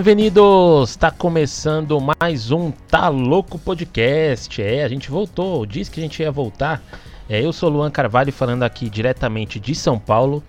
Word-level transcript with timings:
Bem-vindos! 0.00 0.90
Está 0.90 1.10
começando 1.10 1.98
mais 2.00 2.52
um 2.52 2.70
Tá 2.70 3.08
Louco 3.08 3.58
Podcast. 3.58 4.62
É, 4.62 4.84
a 4.84 4.88
gente 4.88 5.10
voltou, 5.10 5.66
disse 5.66 5.90
que 5.90 5.98
a 5.98 6.02
gente 6.04 6.22
ia 6.22 6.30
voltar. 6.30 6.80
É, 7.28 7.44
eu 7.44 7.52
sou 7.52 7.68
Luan 7.68 7.90
Carvalho 7.90 8.32
falando 8.32 8.62
aqui 8.62 8.88
diretamente 8.88 9.58
de 9.58 9.74
São 9.74 9.98
Paulo 9.98 10.40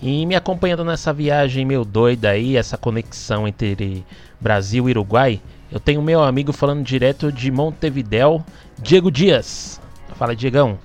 e 0.00 0.24
me 0.24 0.34
acompanhando 0.34 0.86
nessa 0.86 1.12
viagem 1.12 1.66
meio 1.66 1.84
doida 1.84 2.30
aí, 2.30 2.56
essa 2.56 2.78
conexão 2.78 3.46
entre 3.46 4.02
Brasil 4.40 4.88
e 4.88 4.92
Uruguai. 4.92 5.38
Eu 5.70 5.78
tenho 5.78 6.00
meu 6.00 6.22
amigo 6.22 6.50
falando 6.50 6.82
direto 6.82 7.30
de 7.30 7.50
Montevidéu, 7.50 8.42
Diego 8.78 9.10
Dias. 9.10 9.78
Fala, 10.16 10.34
Diegão. 10.34 10.78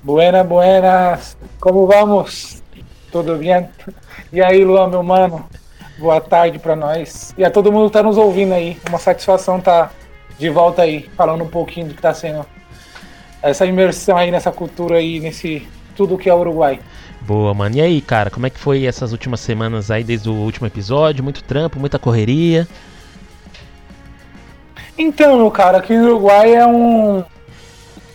Buenas, 0.00 0.46
buenas. 0.46 1.36
Como 1.58 1.88
vamos? 1.88 2.62
Tudo 3.10 3.36
bem? 3.36 3.68
E 4.32 4.40
aí, 4.40 4.64
Luan, 4.64 4.86
meu 4.86 5.02
mano? 5.02 5.44
Boa 5.98 6.20
tarde 6.20 6.60
para 6.60 6.76
nós. 6.76 7.34
E 7.36 7.44
a 7.44 7.50
todo 7.50 7.72
mundo 7.72 7.86
que 7.86 7.92
tá 7.92 8.02
nos 8.02 8.16
ouvindo 8.16 8.54
aí. 8.54 8.78
Uma 8.88 8.98
satisfação 8.98 9.60
tá 9.60 9.90
de 10.38 10.48
volta 10.48 10.82
aí, 10.82 11.10
falando 11.16 11.42
um 11.42 11.48
pouquinho 11.48 11.88
do 11.88 11.94
que 11.94 12.00
tá 12.00 12.14
sendo 12.14 12.46
essa 13.42 13.66
imersão 13.66 14.16
aí 14.16 14.30
nessa 14.30 14.52
cultura 14.52 14.98
aí, 14.98 15.18
nesse 15.18 15.66
tudo 15.96 16.16
que 16.16 16.30
é 16.30 16.34
Uruguai. 16.34 16.78
Boa, 17.22 17.52
mano. 17.52 17.76
E 17.76 17.80
aí, 17.80 18.00
cara, 18.00 18.30
como 18.30 18.46
é 18.46 18.50
que 18.50 18.58
foi 18.58 18.84
essas 18.84 19.10
últimas 19.10 19.40
semanas 19.40 19.90
aí 19.90 20.04
desde 20.04 20.30
o 20.30 20.34
último 20.34 20.68
episódio? 20.68 21.24
Muito 21.24 21.42
trampo, 21.42 21.80
muita 21.80 21.98
correria? 21.98 22.66
Então, 24.96 25.36
meu 25.36 25.50
cara, 25.50 25.78
aqui 25.78 25.96
no 25.96 26.06
Uruguai 26.06 26.54
é 26.54 26.66
um 26.66 27.24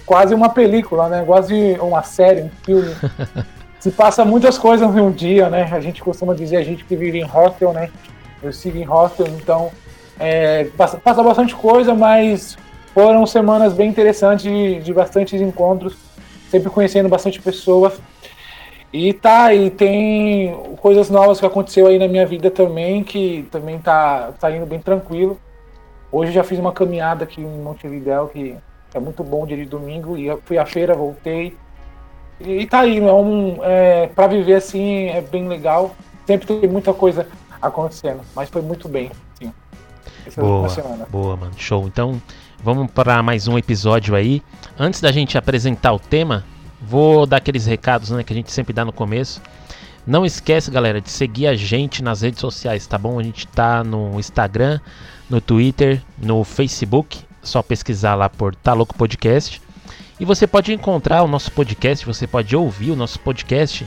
quase 0.05 0.33
uma 0.33 0.49
película, 0.49 1.09
né? 1.09 1.23
Quase 1.25 1.77
uma 1.81 2.01
série, 2.01 2.43
um 2.43 2.49
filme. 2.63 2.95
se 3.83 3.91
passa 3.91 4.23
muitas 4.23 4.57
coisas 4.57 4.95
em 4.95 5.01
um 5.01 5.11
dia, 5.11 5.49
né? 5.49 5.67
A 5.69 5.81
gente 5.81 6.01
costuma 6.01 6.33
dizer, 6.33 6.55
a 6.55 6.63
gente 6.63 6.85
que 6.85 6.95
vive 6.95 7.19
em 7.19 7.25
hostel, 7.25 7.73
né? 7.73 7.89
Eu 8.41 8.53
sigo 8.53 8.77
em 8.77 8.83
hostel, 8.83 9.27
então 9.27 9.73
é, 10.17 10.63
passa, 10.77 10.97
passa, 10.97 11.21
bastante 11.21 11.53
coisa, 11.53 11.93
mas 11.93 12.57
foram 12.93 13.25
semanas 13.25 13.73
bem 13.73 13.89
interessantes 13.89 14.45
de, 14.45 14.79
de 14.79 14.93
bastantes 14.93 15.41
encontros, 15.41 15.97
sempre 16.49 16.69
conhecendo 16.69 17.09
bastante 17.09 17.41
pessoas. 17.41 17.99
E 18.93 19.11
tá, 19.11 19.53
e 19.53 19.69
tem 19.69 20.57
coisas 20.77 21.09
novas 21.09 21.41
que 21.41 21.45
aconteceu 21.45 21.87
aí 21.87 21.99
na 21.99 22.07
minha 22.07 22.25
vida 22.25 22.49
também, 22.49 23.03
que 23.03 23.45
também 23.51 23.79
tá, 23.79 24.31
tá 24.39 24.49
indo 24.49 24.65
bem 24.65 24.79
tranquilo. 24.79 25.37
Hoje 26.09 26.31
já 26.31 26.45
fiz 26.45 26.57
uma 26.57 26.71
caminhada 26.71 27.25
aqui 27.25 27.41
em 27.41 27.61
Montevidéu, 27.61 28.29
que 28.29 28.55
é 28.93 28.99
muito 29.01 29.25
bom 29.25 29.45
dia 29.45 29.57
de 29.57 29.65
domingo, 29.65 30.15
e 30.15 30.33
fui 30.45 30.57
à 30.57 30.65
feira, 30.65 30.95
voltei. 30.95 31.53
E, 32.39 32.65
tá 32.65 32.81
aí, 32.81 32.99
é 32.99 33.13
um, 33.13 33.59
é, 33.63 34.07
para 34.07 34.27
viver 34.27 34.55
assim 34.55 35.07
é 35.07 35.21
bem 35.21 35.47
legal. 35.47 35.95
Sempre 36.25 36.47
tem 36.47 36.69
muita 36.69 36.93
coisa 36.93 37.27
acontecendo, 37.61 38.21
mas 38.35 38.49
foi 38.49 38.61
muito 38.61 38.87
bem, 38.87 39.11
sim. 39.39 39.51
Essa 40.25 40.41
boa, 40.41 40.67
boa, 41.09 41.37
mano. 41.37 41.51
Show. 41.57 41.85
Então, 41.87 42.21
vamos 42.63 42.91
para 42.91 43.21
mais 43.21 43.47
um 43.47 43.57
episódio 43.57 44.15
aí. 44.15 44.41
Antes 44.77 45.01
da 45.01 45.11
gente 45.11 45.37
apresentar 45.37 45.93
o 45.93 45.99
tema, 45.99 46.45
vou 46.81 47.25
dar 47.25 47.37
aqueles 47.37 47.65
recados 47.65 48.09
né, 48.09 48.23
que 48.23 48.33
a 48.33 48.35
gente 48.35 48.51
sempre 48.51 48.73
dá 48.73 48.83
no 48.83 48.93
começo. 48.93 49.41
Não 50.05 50.25
esquece, 50.25 50.69
galera, 50.69 50.99
de 50.99 51.09
seguir 51.09 51.47
a 51.47 51.55
gente 51.55 52.03
nas 52.03 52.21
redes 52.21 52.41
sociais, 52.41 52.85
tá 52.85 52.97
bom? 52.97 53.19
A 53.19 53.23
gente 53.23 53.47
tá 53.47 53.83
no 53.85 54.19
Instagram, 54.19 54.79
no 55.29 55.39
Twitter, 55.39 56.01
no 56.17 56.43
Facebook. 56.43 57.21
Só 57.41 57.61
pesquisar 57.61 58.15
lá 58.15 58.29
por 58.29 58.53
Tá 58.55 58.73
Louco 58.73 58.95
Podcast. 58.95 59.61
E 60.23 60.25
você 60.25 60.47
pode 60.47 60.71
encontrar 60.71 61.21
o 61.21 61.27
nosso 61.27 61.51
podcast, 61.51 62.05
você 62.05 62.25
pode 62.25 62.55
ouvir 62.55 62.91
o 62.91 62.95
nosso 62.95 63.19
podcast 63.19 63.85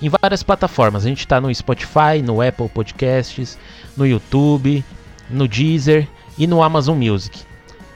em 0.00 0.08
várias 0.08 0.42
plataformas. 0.42 1.04
A 1.04 1.08
gente 1.10 1.18
está 1.18 1.38
no 1.38 1.54
Spotify, 1.54 2.22
no 2.24 2.40
Apple 2.40 2.70
Podcasts, 2.70 3.58
no 3.94 4.06
YouTube, 4.06 4.82
no 5.28 5.46
Deezer 5.46 6.08
e 6.38 6.46
no 6.46 6.62
Amazon 6.62 6.96
Music. 6.96 7.38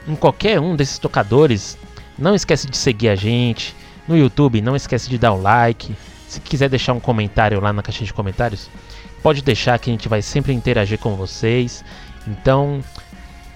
Em 0.07 0.15
qualquer 0.15 0.59
um 0.59 0.75
desses 0.75 0.99
tocadores, 0.99 1.79
não 2.15 2.35
esquece 2.35 2.69
de 2.69 2.77
seguir 2.77 3.09
a 3.09 3.15
gente. 3.15 3.75
No 4.07 4.15
YouTube, 4.15 4.61
não 4.61 4.75
esquece 4.75 5.09
de 5.09 5.17
dar 5.17 5.33
o 5.33 5.41
like. 5.41 5.95
Se 6.27 6.39
quiser 6.39 6.69
deixar 6.69 6.93
um 6.93 6.99
comentário 6.99 7.59
lá 7.59 7.73
na 7.73 7.81
caixinha 7.81 8.05
de 8.05 8.13
comentários, 8.13 8.69
pode 9.23 9.41
deixar 9.41 9.79
que 9.79 9.89
a 9.89 9.93
gente 9.93 10.07
vai 10.07 10.21
sempre 10.21 10.53
interagir 10.53 10.99
com 10.99 11.15
vocês. 11.15 11.83
Então, 12.27 12.83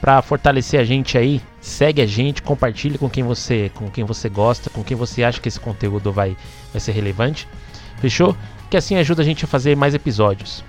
para 0.03 0.21
fortalecer 0.21 0.81
a 0.81 0.83
gente 0.83 1.17
aí, 1.17 1.41
segue 1.61 2.01
a 2.01 2.05
gente, 2.05 2.41
compartilhe 2.41 2.97
com 2.97 3.09
quem 3.09 3.23
você, 3.23 3.71
com 3.73 3.89
quem 3.89 4.03
você 4.03 4.27
gosta, 4.27 4.69
com 4.69 4.83
quem 4.83 4.97
você 4.97 5.23
acha 5.23 5.39
que 5.39 5.47
esse 5.47 5.57
conteúdo 5.57 6.11
vai, 6.11 6.35
vai 6.73 6.81
ser 6.81 6.91
relevante. 6.91 7.47
Fechou? 8.01 8.35
Que 8.69 8.75
assim 8.75 8.97
ajuda 8.97 9.21
a 9.21 9.25
gente 9.25 9.45
a 9.45 9.47
fazer 9.47 9.77
mais 9.77 9.93
episódios. 9.93 10.61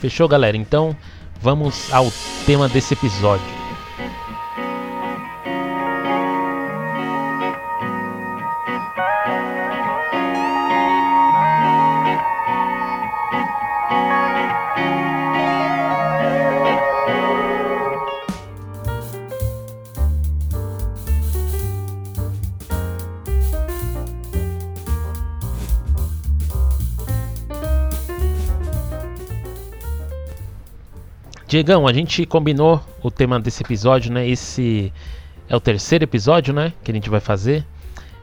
Fechou, 0.00 0.26
galera? 0.26 0.56
Então, 0.56 0.96
vamos 1.40 1.94
ao 1.94 2.12
tema 2.44 2.68
desse 2.68 2.94
episódio. 2.94 3.65
Diegão, 31.56 31.86
a 31.86 31.92
gente 31.94 32.26
combinou 32.26 32.82
o 33.02 33.10
tema 33.10 33.40
desse 33.40 33.62
episódio, 33.62 34.12
né? 34.12 34.28
Esse 34.28 34.92
é 35.48 35.56
o 35.56 35.60
terceiro 35.60 36.04
episódio, 36.04 36.52
né? 36.52 36.74
Que 36.84 36.90
a 36.90 36.94
gente 36.94 37.08
vai 37.08 37.18
fazer 37.18 37.64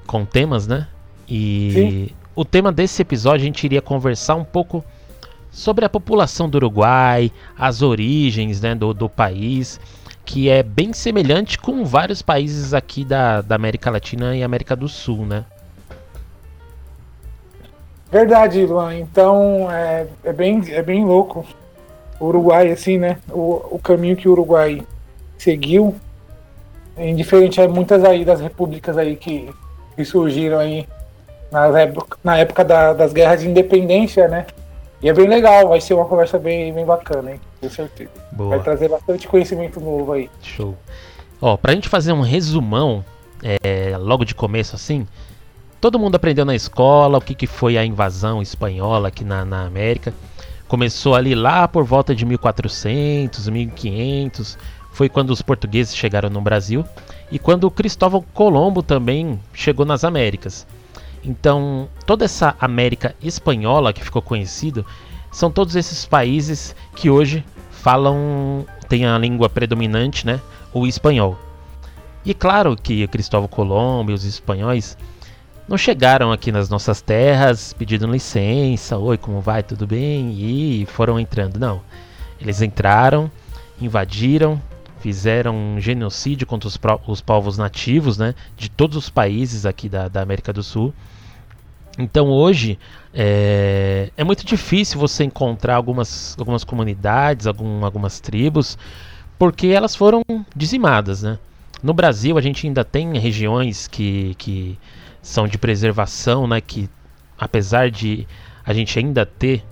com 0.05 0.23
temas, 0.23 0.67
né? 0.67 0.87
E 1.27 1.71
Sim. 1.73 2.09
o 2.35 2.45
tema 2.45 2.71
desse 2.71 3.01
episódio 3.01 3.41
a 3.41 3.45
gente 3.45 3.63
iria 3.63 3.81
conversar 3.81 4.35
um 4.35 4.43
pouco 4.43 4.85
sobre 5.49 5.83
a 5.83 5.89
população 5.89 6.47
do 6.47 6.57
Uruguai, 6.57 7.31
as 7.57 7.81
origens 7.81 8.61
né, 8.61 8.75
do, 8.75 8.93
do 8.93 9.09
país, 9.09 9.79
que 10.23 10.47
é 10.47 10.61
bem 10.61 10.93
semelhante 10.93 11.57
com 11.57 11.83
vários 11.83 12.21
países 12.21 12.71
aqui 12.71 13.03
da, 13.03 13.41
da 13.41 13.55
América 13.55 13.89
Latina 13.89 14.35
e 14.35 14.43
América 14.43 14.75
do 14.75 14.87
Sul, 14.87 15.25
né? 15.25 15.43
Verdade, 18.11 18.63
Luan. 18.63 18.95
Então 18.95 19.71
é, 19.71 20.05
é, 20.23 20.31
bem, 20.31 20.61
é 20.67 20.83
bem 20.83 21.03
louco 21.03 21.43
Uruguai, 22.27 22.71
assim, 22.71 22.97
né? 22.97 23.17
O, 23.29 23.75
o 23.75 23.79
caminho 23.79 24.15
que 24.15 24.27
o 24.27 24.31
Uruguai 24.31 24.81
seguiu, 25.37 25.95
indiferente 26.97 27.59
a 27.61 27.67
muitas 27.67 28.03
aí 28.03 28.23
das 28.23 28.39
repúblicas 28.39 28.97
aí 28.97 29.15
que, 29.15 29.49
que 29.95 30.05
surgiram 30.05 30.59
aí 30.59 30.87
nas 31.51 31.75
época, 31.75 32.17
na 32.23 32.37
época 32.37 32.63
da, 32.63 32.93
das 32.93 33.13
guerras 33.13 33.41
de 33.41 33.47
independência, 33.47 34.27
né? 34.27 34.45
E 35.01 35.09
é 35.09 35.13
bem 35.13 35.27
legal, 35.27 35.67
vai 35.67 35.81
ser 35.81 35.93
uma 35.93 36.05
conversa 36.05 36.39
bem, 36.39 36.73
bem 36.73 36.85
bacana, 36.85 37.31
hein? 37.31 37.41
Com 37.59 37.69
certeza. 37.69 38.09
Boa. 38.31 38.51
Vai 38.51 38.63
trazer 38.63 38.89
bastante 38.89 39.27
conhecimento 39.27 39.79
novo 39.79 40.13
aí. 40.13 40.29
Show. 40.41 40.75
Ó, 41.41 41.57
pra 41.57 41.73
gente 41.73 41.89
fazer 41.89 42.13
um 42.13 42.21
resumão, 42.21 43.03
é, 43.43 43.97
logo 43.97 44.23
de 44.23 44.33
começo 44.33 44.75
assim, 44.75 45.05
todo 45.81 45.99
mundo 45.99 46.15
aprendeu 46.15 46.45
na 46.45 46.55
escola 46.55 47.17
o 47.17 47.21
que, 47.21 47.35
que 47.35 47.45
foi 47.45 47.77
a 47.77 47.85
invasão 47.85 48.41
espanhola 48.41 49.09
aqui 49.09 49.25
na, 49.25 49.43
na 49.43 49.65
América. 49.65 50.13
Começou 50.67 51.15
ali 51.15 51.35
lá 51.35 51.67
por 51.67 51.83
volta 51.83 52.15
de 52.15 52.25
1400, 52.25 53.47
1500, 53.49 54.57
foi 54.91 55.09
quando 55.09 55.31
os 55.31 55.41
portugueses 55.41 55.95
chegaram 55.95 56.29
no 56.29 56.39
Brasil 56.41 56.85
e 57.31 57.39
quando 57.39 57.69
Cristóvão 57.71 58.23
Colombo 58.33 58.83
também 58.83 59.39
chegou 59.53 59.85
nas 59.85 60.03
Américas. 60.03 60.67
Então, 61.23 61.87
toda 62.05 62.25
essa 62.25 62.55
América 62.59 63.15
espanhola 63.21 63.93
que 63.93 64.03
ficou 64.03 64.21
conhecido 64.21 64.85
são 65.31 65.49
todos 65.49 65.75
esses 65.75 66.05
países 66.05 66.75
que 66.95 67.09
hoje 67.09 67.43
falam, 67.71 68.65
têm 68.87 69.05
a 69.05 69.17
língua 69.17 69.49
predominante, 69.49 70.25
né, 70.27 70.39
o 70.73 70.85
espanhol. 70.85 71.37
E 72.25 72.33
claro 72.33 72.75
que 72.75 73.07
Cristóvão 73.07 73.47
Colombo 73.47 74.11
e 74.11 74.13
os 74.13 74.23
espanhóis 74.23 74.97
não 75.67 75.77
chegaram 75.77 76.31
aqui 76.31 76.51
nas 76.51 76.69
nossas 76.69 77.01
terras 77.01 77.73
pedindo 77.73 78.05
licença, 78.07 78.97
oi, 78.97 79.17
como 79.17 79.39
vai, 79.39 79.63
tudo 79.63 79.87
bem? 79.87 80.33
E 80.33 80.85
foram 80.87 81.19
entrando. 81.19 81.59
Não. 81.59 81.81
Eles 82.39 82.61
entraram, 82.61 83.31
invadiram, 83.79 84.61
fizeram 84.99 85.55
um 85.55 85.79
genocídio 85.79 86.45
contra 86.45 86.67
os, 86.67 86.79
os 87.07 87.21
povos 87.21 87.57
nativos 87.57 88.17
né, 88.17 88.35
de 88.57 88.69
todos 88.69 88.97
os 88.97 89.09
países 89.09 89.65
aqui 89.65 89.87
da, 89.87 90.07
da 90.07 90.21
América 90.21 90.51
do 90.51 90.63
Sul. 90.63 90.93
Então 91.97 92.27
hoje 92.27 92.79
é, 93.13 94.09
é, 94.17 94.23
muito 94.23 94.45
difícil 94.45 94.99
você 94.99 95.23
encontrar 95.23 95.75
algumas, 95.75 96.35
algumas 96.39 96.63
comunidades, 96.63 97.45
algum, 97.45 97.85
algumas 97.85 98.19
tribos, 98.19 98.77
porque 99.37 99.67
elas 99.67 99.95
foram 99.95 100.21
dizimadas. 100.55 101.21
Né? 101.21 101.37
No 101.81 101.93
Brasil 101.93 102.37
a 102.37 102.41
gente 102.41 102.65
ainda 102.65 102.83
tem 102.83 103.17
regiões 103.19 103.87
que, 103.87 104.33
que 104.37 104.77
são 105.23 105.47
de 105.47 105.57
preservação, 105.57 106.45
né, 106.45 106.61
que 106.61 106.87
apesar 107.39 107.89
de 107.89 108.27
a 108.63 108.73
gente 108.73 108.99
ainda 108.99 109.25
ter 109.25 109.63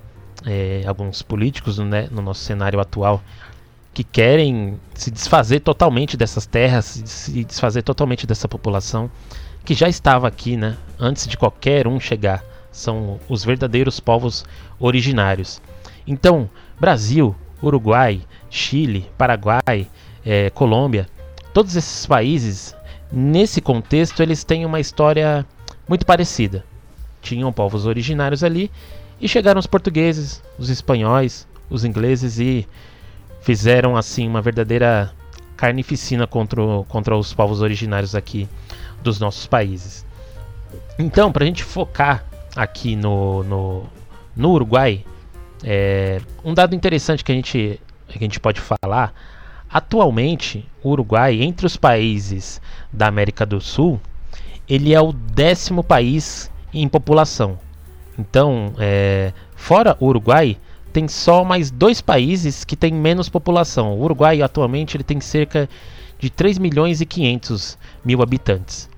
é, 0.46 0.82
alguns 0.88 1.22
políticos 1.22 1.78
né, 1.78 2.08
no 2.10 2.22
nosso 2.22 2.42
cenário 2.42 2.80
atual 2.80 3.22
que 3.94 4.04
querem 4.04 4.80
se 4.94 5.12
desfazer 5.12 5.60
totalmente 5.60 6.16
dessas 6.16 6.46
terras, 6.46 6.86
se 7.06 7.44
desfazer 7.44 7.84
totalmente 7.84 8.26
dessa 8.26 8.48
população 8.48 9.12
que 9.66 9.74
já 9.74 9.90
estava 9.90 10.28
aqui, 10.28 10.56
né, 10.56 10.78
antes 10.98 11.28
de 11.28 11.38
qualquer 11.38 11.88
um 11.88 12.00
chegar. 12.00 12.44
São 12.72 13.20
os 13.28 13.44
verdadeiros 13.44 14.00
povos 14.00 14.46
originários. 14.80 15.62
Então, 16.08 16.50
Brasil, 16.80 17.36
Uruguai, 17.62 18.22
Chile, 18.50 19.10
Paraguai, 19.18 19.90
é, 20.26 20.50
Colômbia, 20.52 21.08
todos 21.54 21.76
esses 21.76 22.06
países, 22.06 22.74
nesse 23.12 23.62
contexto, 23.62 24.22
eles 24.22 24.44
têm 24.44 24.66
uma 24.66 24.80
história 24.80 25.46
muito 25.88 26.06
parecida. 26.06 26.64
Tinham 27.22 27.52
povos 27.52 27.86
originários 27.86 28.44
ali 28.44 28.72
e 29.20 29.28
chegaram 29.28 29.60
os 29.60 29.68
portugueses, 29.68 30.42
os 30.58 30.70
espanhóis, 30.70 31.48
os 31.70 31.86
ingleses 31.86 32.40
e 32.40 32.68
fizeram 33.42 33.96
assim 33.96 34.28
uma 34.28 34.42
verdadeira 34.42 35.12
carnificina 35.56 36.26
contra, 36.26 36.62
contra 36.88 37.16
os 37.16 37.34
povos 37.34 37.62
originários 37.62 38.16
aqui 38.16 38.48
dos 39.04 39.20
nossos 39.20 39.46
países. 39.46 40.06
Então, 40.98 41.32
para 41.32 41.44
a 41.44 41.48
gente 41.48 41.64
focar 41.64 42.26
aqui 42.56 42.96
no, 42.96 43.44
no, 43.44 43.86
no 44.36 44.52
Uruguai, 44.52 45.06
é, 45.64 46.20
um 46.44 46.54
dado 46.54 46.76
interessante 46.76 47.24
que 47.24 47.32
a, 47.32 47.36
gente, 47.36 47.80
que 48.08 48.18
a 48.18 48.22
gente 48.22 48.40
pode 48.40 48.60
falar: 48.60 49.14
atualmente, 49.72 50.66
o 50.84 50.90
Uruguai, 50.90 51.42
entre 51.42 51.66
os 51.66 51.78
países 51.78 52.62
da 52.92 53.08
América 53.08 53.46
do 53.46 53.62
Sul, 53.62 54.00
ele 54.68 54.94
é 54.94 55.02
o 55.02 55.12
décimo 55.12 55.84
país 55.84 56.52
em 56.74 56.88
população. 56.88 57.58
Então, 58.18 58.74
é, 58.78 59.34
fora 59.56 59.96
o 60.00 60.08
Uruguai, 60.08 60.58
tem 60.92 61.08
só 61.08 61.44
mais 61.44 61.72
dois 61.72 62.02
países 62.02 62.64
que 62.64 62.76
têm 62.76 62.94
menos 62.94 63.30
população. 63.30 63.94
O 63.94 64.04
Uruguai 64.04 64.42
atualmente 64.42 64.98
ele 64.98 65.04
tem 65.04 65.20
cerca 65.20 65.70
de 66.20 66.30
3 66.30 66.58
milhões 66.58 67.02
e 67.02 67.06
500 67.06 67.78
mil 68.04 68.22
habitantes. 68.22 68.90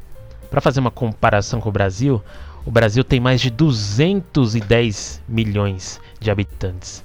Para 0.50 0.62
fazer 0.62 0.80
uma 0.80 0.92
comparação 0.92 1.62
com 1.62 1.70
o 1.70 1.72
Brasil, 1.72 2.22
o 2.66 2.72
Brasil 2.72 3.04
tem 3.04 3.20
mais 3.20 3.42
de 3.42 3.50
210 3.50 5.22
milhões 5.28 6.00
de 6.20 6.32
habitantes. 6.32 7.03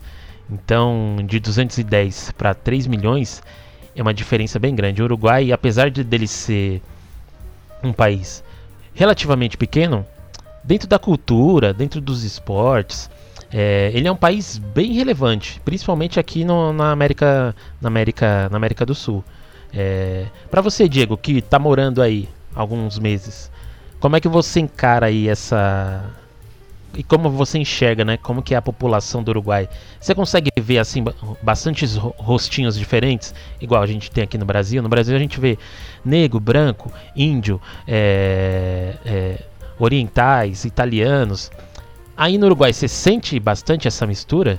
Então, 0.51 1.17
de 1.25 1.39
210 1.39 2.33
para 2.33 2.55
3 2.55 2.87
milhões 2.87 3.43
é 3.95 4.03
uma 4.03 4.15
diferença 4.15 4.59
bem 4.59 4.75
grande. 4.75 5.03
O 5.03 5.05
Uruguai, 5.05 5.53
apesar 5.53 5.91
de 5.91 6.03
dele 6.03 6.27
ser 6.27 6.81
um 7.83 7.93
país 7.93 8.43
relativamente 8.95 9.57
pequeno, 9.57 10.07
dentro 10.65 10.89
da 10.89 10.99
cultura, 10.99 11.73
dentro 11.73 12.01
dos 12.01 12.25
esportes, 12.25 13.11
é, 13.53 13.91
ele 13.95 14.09
é 14.09 14.13
um 14.13 14.17
país 14.17 14.59
bem 14.59 14.93
relevante, 14.93 15.61
principalmente 15.65 16.21
aqui 16.21 16.45
no, 16.45 16.73
na 16.73 16.93
América, 16.93 17.55
na 17.81 17.89
América, 17.89 18.49
na 18.51 18.57
América 18.57 18.85
do 18.85 18.95
Sul. 18.95 19.25
É, 19.73 20.27
para 20.51 20.61
você, 20.61 20.89
Diego, 20.89 21.17
que 21.17 21.39
está 21.39 21.59
morando 21.59 22.03
aí 22.03 22.29
alguns 22.55 22.99
meses, 22.99 23.51
como 24.01 24.17
é 24.17 24.21
que 24.21 24.29
você 24.29 24.61
encara 24.61 25.07
aí 25.07 25.29
essa 25.29 26.05
e 26.95 27.03
como 27.03 27.31
você 27.31 27.59
enxerga, 27.59 28.05
né? 28.05 28.17
Como 28.17 28.43
que 28.43 28.55
é 28.55 28.57
a 28.57 28.63
população 28.63 29.23
do 29.23 29.31
Uruguai? 29.31 29.69
Você 30.01 30.15
consegue 30.15 30.51
ver 30.59 30.79
assim 30.79 31.05
bastantes 31.43 31.97
rostinhos 31.97 32.79
diferentes, 32.79 33.35
igual 33.61 33.83
a 33.83 33.87
gente 33.87 34.11
tem 34.11 34.25
aqui 34.25 34.39
no 34.39 34.45
Brasil. 34.45 34.83
No 34.83 34.89
Brasil 34.89 35.15
a 35.15 35.19
gente 35.19 35.39
vê 35.39 35.59
negro, 36.05 36.41
branco, 36.41 36.93
índio, 37.15 37.61
é, 37.87 38.95
é, 39.05 39.39
orientais, 39.79 40.65
italianos. 40.65 41.51
Aí 42.17 42.37
no 42.37 42.47
Uruguai, 42.47 42.73
você 42.73 42.89
sente 42.89 43.39
bastante 43.39 43.87
essa 43.87 44.07
mistura? 44.07 44.59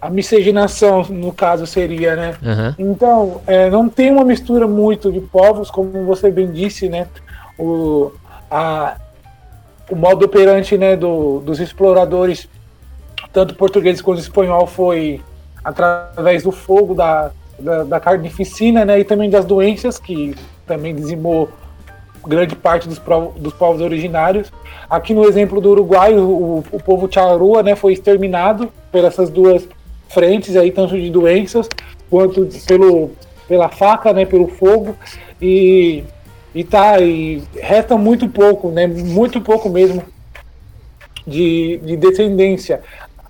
A 0.00 0.10
miscigenação, 0.10 1.04
no 1.04 1.32
caso, 1.32 1.66
seria, 1.66 2.16
né? 2.16 2.36
Uhum. 2.42 2.90
Então, 2.90 3.40
é, 3.46 3.70
não 3.70 3.88
tem 3.88 4.10
uma 4.10 4.24
mistura 4.24 4.66
muito 4.66 5.12
de 5.12 5.20
povos, 5.20 5.70
como 5.70 6.04
você 6.04 6.30
bem 6.30 6.50
disse, 6.50 6.88
né? 6.88 7.06
O, 7.58 8.12
a, 8.50 8.96
o 9.90 9.96
modo 9.96 10.24
operante 10.24 10.76
né, 10.76 10.96
do, 10.96 11.40
dos 11.40 11.60
exploradores, 11.60 12.48
tanto 13.32 13.54
português 13.54 14.00
quanto 14.00 14.20
espanhol, 14.20 14.66
foi 14.66 15.20
através 15.64 16.42
do 16.42 16.52
fogo, 16.52 16.94
da, 16.94 17.30
da, 17.58 17.84
da 17.84 18.00
carnificina 18.00 18.84
né, 18.84 19.00
e 19.00 19.04
também 19.04 19.30
das 19.30 19.44
doenças, 19.44 19.98
que 19.98 20.34
também 20.66 20.94
dizimou 20.94 21.48
grande 22.26 22.56
parte 22.56 22.88
dos, 22.88 23.00
dos 23.36 23.52
povos 23.52 23.80
originários. 23.80 24.52
Aqui 24.90 25.14
no 25.14 25.24
exemplo 25.24 25.60
do 25.60 25.70
Uruguai, 25.70 26.14
o, 26.14 26.64
o 26.70 26.82
povo 26.82 27.08
charrua 27.10 27.62
né, 27.62 27.76
foi 27.76 27.92
exterminado 27.92 28.72
por 28.90 29.04
essas 29.04 29.30
duas 29.30 29.66
frentes 30.08 30.56
aí, 30.56 30.70
tanto 30.70 30.98
de 30.98 31.10
doenças 31.10 31.68
quanto 32.10 32.48
pelo, 32.66 33.10
pela 33.48 33.68
faca, 33.68 34.12
né, 34.12 34.24
pelo 34.24 34.48
fogo. 34.48 34.96
E, 35.40 36.04
e 36.56 36.64
tá, 36.64 36.98
e 36.98 37.42
resta 37.60 37.98
muito 37.98 38.26
pouco, 38.30 38.70
né, 38.70 38.86
muito 38.86 39.42
pouco 39.42 39.68
mesmo 39.68 40.02
de, 41.26 41.78
de 41.84 41.98
descendência. 41.98 42.80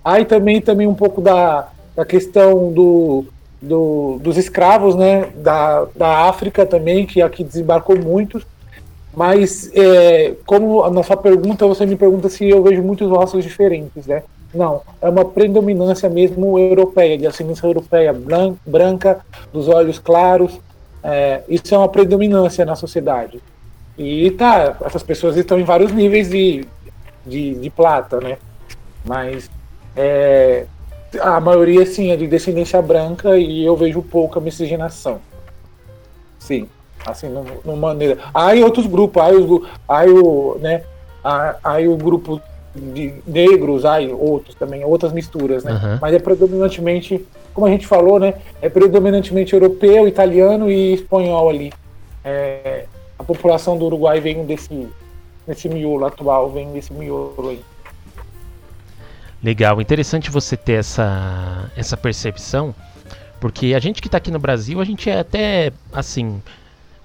Aí 0.03 0.23
também, 0.23 0.61
também 0.61 0.87
um 0.87 0.95
pouco 0.95 1.19
da, 1.19 1.67
da 1.93 2.05
questão 2.05 2.71
do, 2.71 3.25
do, 3.61 4.17
dos 4.21 4.37
escravos 4.37 4.95
né, 4.95 5.27
da, 5.35 5.85
da 5.93 6.29
África 6.29 6.65
também, 6.65 7.05
que 7.05 7.21
aqui 7.21 7.43
desembarcou 7.43 7.99
muitos. 7.99 8.43
Mas, 9.13 9.69
é, 9.75 10.35
como 10.45 10.89
na 10.89 11.03
sua 11.03 11.17
pergunta, 11.17 11.67
você 11.67 11.85
me 11.85 11.97
pergunta 11.97 12.29
se 12.29 12.47
eu 12.47 12.63
vejo 12.63 12.81
muitos 12.81 13.09
rostos 13.09 13.43
diferentes, 13.43 14.07
né? 14.07 14.23
Não, 14.53 14.83
é 15.01 15.09
uma 15.09 15.25
predominância 15.25 16.07
mesmo 16.07 16.57
europeia, 16.57 17.17
de 17.17 17.27
ascendência 17.27 17.67
europeia, 17.67 18.15
branca, 18.65 19.19
dos 19.51 19.67
olhos 19.67 19.99
claros. 19.99 20.61
É, 21.03 21.43
isso 21.47 21.73
é 21.73 21.77
uma 21.77 21.89
predominância 21.89 22.65
na 22.65 22.75
sociedade. 22.75 23.41
E 23.97 24.31
tá, 24.31 24.77
essas 24.85 25.03
pessoas 25.03 25.37
estão 25.37 25.59
em 25.59 25.63
vários 25.63 25.91
níveis 25.91 26.29
de, 26.29 26.65
de, 27.25 27.55
de 27.55 27.69
plata, 27.69 28.19
né? 28.19 28.37
Mas 29.03 29.49
é, 29.95 30.65
a 31.19 31.39
maioria, 31.39 31.85
sim, 31.85 32.11
é 32.11 32.15
de 32.15 32.27
descendência 32.27 32.81
branca 32.81 33.37
e 33.37 33.65
eu 33.65 33.75
vejo 33.75 34.01
pouca 34.01 34.39
miscigenação. 34.39 35.19
Sim. 36.39 36.67
Assim, 37.05 37.29
numa 37.29 37.75
maneira. 37.75 38.19
Aí 38.33 38.63
outros 38.63 38.85
grupos, 38.85 39.21
aí, 39.21 39.35
os, 39.35 39.67
aí 39.87 40.09
o, 40.09 40.57
né, 40.59 40.83
aí 41.63 41.87
o 41.87 41.95
grupo 41.95 42.41
de 42.77 43.13
negros, 43.25 43.85
aí 43.85 44.11
outros 44.11 44.55
também, 44.55 44.83
outras 44.83 45.11
misturas, 45.11 45.63
né? 45.63 45.73
Uhum. 45.73 45.97
Mas 46.01 46.13
é 46.13 46.19
predominantemente, 46.19 47.25
como 47.53 47.67
a 47.67 47.69
gente 47.69 47.85
falou, 47.85 48.19
né? 48.19 48.35
É 48.61 48.69
predominantemente 48.69 49.53
europeu, 49.53 50.07
italiano 50.07 50.71
e 50.71 50.93
espanhol 50.93 51.49
ali. 51.49 51.73
É, 52.23 52.85
a 53.17 53.23
população 53.23 53.77
do 53.77 53.85
Uruguai 53.85 54.19
vem 54.19 54.45
desse, 54.45 54.87
desse 55.45 55.67
miolo 55.67 56.05
atual, 56.05 56.49
vem 56.49 56.71
desse 56.71 56.93
miolo 56.93 57.49
aí. 57.49 57.61
Legal, 59.43 59.79
interessante 59.81 60.31
você 60.31 60.57
ter 60.57 60.73
essa, 60.73 61.71
essa 61.75 61.95
percepção, 61.95 62.73
porque 63.39 63.73
a 63.75 63.79
gente 63.79 64.01
que 64.01 64.07
está 64.07 64.17
aqui 64.17 64.31
no 64.31 64.39
Brasil, 64.39 64.81
a 64.81 64.85
gente 64.85 65.09
é 65.09 65.19
até 65.19 65.71
assim 65.93 66.41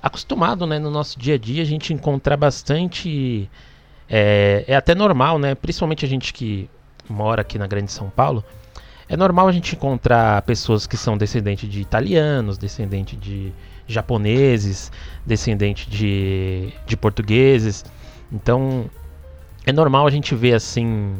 acostumado, 0.03 0.67
né, 0.67 0.79
no 0.79 0.91
nosso 0.91 1.19
dia 1.19 1.35
a 1.35 1.39
dia 1.39 1.63
a 1.63 1.67
gente 1.67 1.95
encontrar 1.95 2.37
bastante 2.37 3.49
é, 4.15 4.63
é, 4.69 4.77
até 4.77 4.95
normal, 4.95 5.39
né, 5.39 5.55
principalmente 5.55 6.05
a 6.05 6.09
gente 6.09 6.35
que 6.35 6.69
mora 7.09 7.41
aqui 7.41 7.59
na 7.59 7.67
Grande 7.67 7.91
São 7.91 8.11
Paulo, 8.11 8.45
é 9.09 9.17
normal 9.17 9.49
a 9.49 9.53
gente 9.53 9.75
encontrar 9.75 10.43
pessoas 10.43 10.87
que 10.87 10.99
são 10.99 11.17
descendentes 11.17 11.67
de 11.69 11.81
italianos, 11.81 12.59
descendentes 12.59 13.19
de 13.19 13.55
japoneses, 13.87 14.93
descendentes 15.25 15.87
de, 15.87 16.75
de 16.87 16.95
portugueses. 16.95 17.87
Então 18.31 18.91
é 19.67 19.73
normal 19.73 20.07
a 20.07 20.11
gente 20.11 20.35
ver 20.35 20.55
assim 20.55 21.15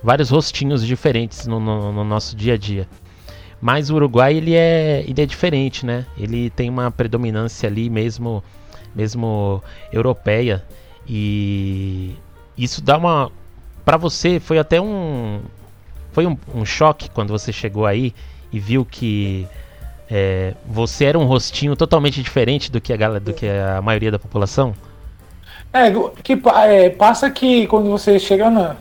vários 0.00 0.30
rostinhos 0.30 0.86
diferentes 0.86 1.44
no, 1.46 1.58
no, 1.58 1.92
no 1.92 2.04
nosso 2.04 2.36
dia 2.36 2.54
a 2.54 2.56
dia. 2.56 2.88
Mas 3.60 3.90
o 3.90 3.96
Uruguai 3.96 4.36
ele 4.36 4.54
é, 4.54 5.04
ele 5.06 5.20
é 5.20 5.26
diferente, 5.26 5.84
né? 5.84 6.06
Ele 6.16 6.50
tem 6.50 6.70
uma 6.70 6.88
predominância 6.90 7.68
ali 7.68 7.90
mesmo, 7.90 8.44
mesmo 8.94 9.60
europeia 9.92 10.64
e 11.08 12.14
isso 12.58 12.82
dá 12.82 12.96
uma 12.96 13.30
para 13.84 13.96
você 13.96 14.40
foi 14.40 14.58
até 14.58 14.80
um 14.80 15.40
foi 16.12 16.26
um, 16.26 16.36
um, 16.54 16.64
choque 16.64 17.08
quando 17.10 17.30
você 17.30 17.52
chegou 17.52 17.86
aí 17.86 18.12
e 18.52 18.58
viu 18.58 18.84
que 18.84 19.46
é, 20.10 20.54
você 20.66 21.04
era 21.04 21.18
um 21.18 21.24
rostinho 21.24 21.76
totalmente 21.76 22.22
diferente 22.22 22.70
do 22.70 22.80
que 22.80 22.92
a 22.92 23.18
do 23.18 23.32
que 23.32 23.46
a 23.46 23.80
maioria 23.80 24.10
da 24.10 24.18
população. 24.18 24.74
É, 25.72 25.90
que 26.22 26.40
é, 26.66 26.90
passa 26.90 27.30
que 27.30 27.66
quando 27.66 27.90
você 27.90 28.18
chega 28.18 28.50
na, 28.50 28.76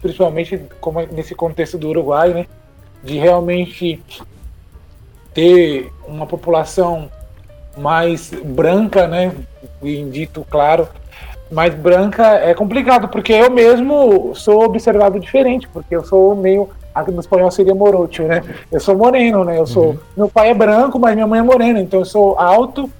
principalmente 0.00 0.60
como 0.80 1.00
nesse 1.06 1.34
contexto 1.34 1.78
do 1.78 1.88
Uruguai, 1.88 2.34
né? 2.34 2.46
de 3.02 3.18
realmente 3.18 4.02
ter 5.32 5.92
uma 6.06 6.26
população 6.26 7.10
mais 7.76 8.30
branca, 8.30 9.06
né? 9.06 9.32
Dito 10.10 10.44
claro, 10.50 10.88
mais 11.50 11.74
branca 11.74 12.24
é 12.34 12.54
complicado, 12.54 13.08
porque 13.08 13.32
eu 13.32 13.50
mesmo 13.50 14.34
sou 14.34 14.64
observado 14.64 15.18
diferente, 15.18 15.68
porque 15.68 15.94
eu 15.94 16.04
sou 16.04 16.36
meio 16.36 16.68
aqui 16.94 17.10
no 17.10 17.20
espanhol 17.20 17.50
seria 17.50 17.74
morocho, 17.74 18.24
né? 18.24 18.42
Eu 18.70 18.80
sou 18.80 18.96
moreno, 18.96 19.44
né? 19.44 19.58
Eu 19.58 19.66
sou. 19.66 19.90
Uhum. 19.90 19.98
Meu 20.16 20.28
pai 20.28 20.50
é 20.50 20.54
branco, 20.54 20.98
mas 20.98 21.14
minha 21.14 21.26
mãe 21.26 21.40
é 21.40 21.42
morena, 21.42 21.80
então 21.80 22.00
eu 22.00 22.04
sou 22.04 22.38
alto 22.38 22.90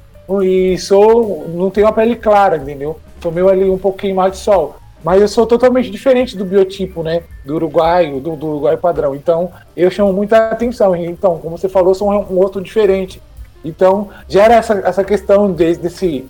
e 0.43 0.79
sou. 0.79 1.47
não 1.49 1.71
tenho 1.71 1.87
a 1.87 1.93
pele 1.93 2.17
clara, 2.17 2.57
entendeu? 2.57 2.99
Sou 3.21 3.33
meio 3.33 3.49
ali 3.49 3.69
um 3.69 3.79
pouquinho 3.79 4.17
mais 4.17 4.33
de 4.33 4.39
sol. 4.39 4.77
Mas 5.03 5.21
eu 5.21 5.29
sou 5.29 5.47
totalmente 5.47 5.91
diferente 5.91 6.37
do 6.37 6.45
biotipo, 6.45 7.03
né? 7.03 7.23
Do 7.45 7.55
uruguaio, 7.55 8.21
do, 8.21 8.35
do 8.35 8.47
uruguaio 8.49 8.79
padrão. 8.79 9.15
Então, 9.15 9.51
eu 9.77 9.91
chamo 9.91 10.13
muita 10.13 10.51
atenção. 10.51 10.95
Então, 10.97 11.39
como 11.39 11.57
você 11.57 11.69
falou, 11.69 11.95
sou 11.95 12.11
um, 12.11 12.35
um 12.35 12.39
outro 12.39 12.61
diferente. 12.61 13.23
Então, 13.65 14.09
gera 14.29 14.55
essa, 14.55 14.75
essa 14.85 15.05
questão 15.05 15.53
de, 15.53 15.77
desse, 15.77 16.27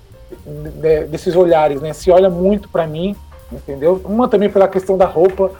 de, 0.46 1.04
desses 1.04 1.34
olhares, 1.34 1.80
né? 1.80 1.92
Se 1.92 2.10
olha 2.10 2.30
muito 2.30 2.68
para 2.68 2.86
mim, 2.86 3.16
entendeu? 3.52 4.00
Uma 4.04 4.28
também 4.28 4.50
pela 4.50 4.68
questão 4.68 4.96
da 4.96 5.06
roupa, 5.06 5.50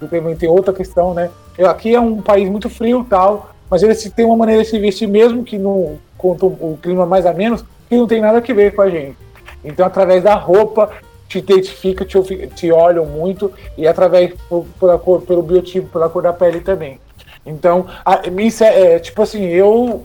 também 0.00 0.36
tem 0.36 0.48
outra 0.48 0.72
questão, 0.72 1.14
né? 1.14 1.30
Eu, 1.56 1.68
aqui 1.68 1.94
é 1.94 2.00
um 2.00 2.20
país 2.20 2.48
muito 2.48 2.68
frio 2.68 3.06
tal, 3.08 3.50
mas 3.70 3.82
eles 3.82 4.02
têm 4.10 4.24
uma 4.24 4.36
maneira 4.36 4.62
de 4.62 4.68
se 4.68 4.78
vestir, 4.78 5.08
mesmo 5.08 5.44
que 5.44 5.58
no, 5.58 5.98
com 6.18 6.32
o 6.32 6.78
clima 6.80 7.06
mais 7.06 7.26
a 7.26 7.32
menos, 7.32 7.64
que 7.88 7.96
não 7.96 8.06
tem 8.06 8.20
nada 8.20 8.38
a 8.38 8.40
ver 8.40 8.74
com 8.74 8.82
a 8.82 8.90
gente. 8.90 9.16
Então, 9.64 9.86
através 9.86 10.22
da 10.22 10.34
roupa, 10.34 10.90
te 11.28 11.38
identifica, 11.38 12.04
te, 12.04 12.20
te 12.48 12.70
olham 12.70 13.06
muito, 13.06 13.52
e 13.76 13.86
através 13.86 14.34
pela 14.78 14.98
cor, 14.98 15.22
pelo 15.22 15.42
biotipo, 15.42 15.88
pela 15.88 16.08
cor 16.08 16.22
da 16.22 16.32
pele 16.32 16.60
também. 16.60 17.00
Então, 17.46 17.86
a, 18.04 18.22
isso 18.40 18.64
é, 18.64 18.94
é, 18.94 18.98
tipo 18.98 19.22
assim, 19.22 19.44
eu 19.44 20.04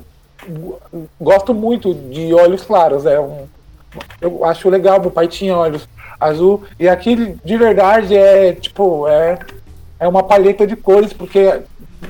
gosto 1.19 1.53
muito 1.53 1.93
de 1.93 2.33
olhos 2.33 2.63
claros, 2.63 3.05
é 3.05 3.19
um, 3.19 3.45
eu 4.22 4.46
acho 4.46 4.69
legal, 4.69 5.00
meu 5.00 5.12
pai 5.12 5.27
tinha 5.27 5.55
olhos 5.55 5.88
azul, 6.19 6.63
e 6.79 6.88
aqui 6.88 7.38
de 7.43 7.58
verdade 7.58 8.15
é 8.15 8.53
tipo, 8.53 9.08
é, 9.08 9.39
é 10.00 10.08
uma 10.08 10.24
paleta 10.24 10.67
de 10.67 10.75
cores, 10.75 11.13
porque 11.13 11.62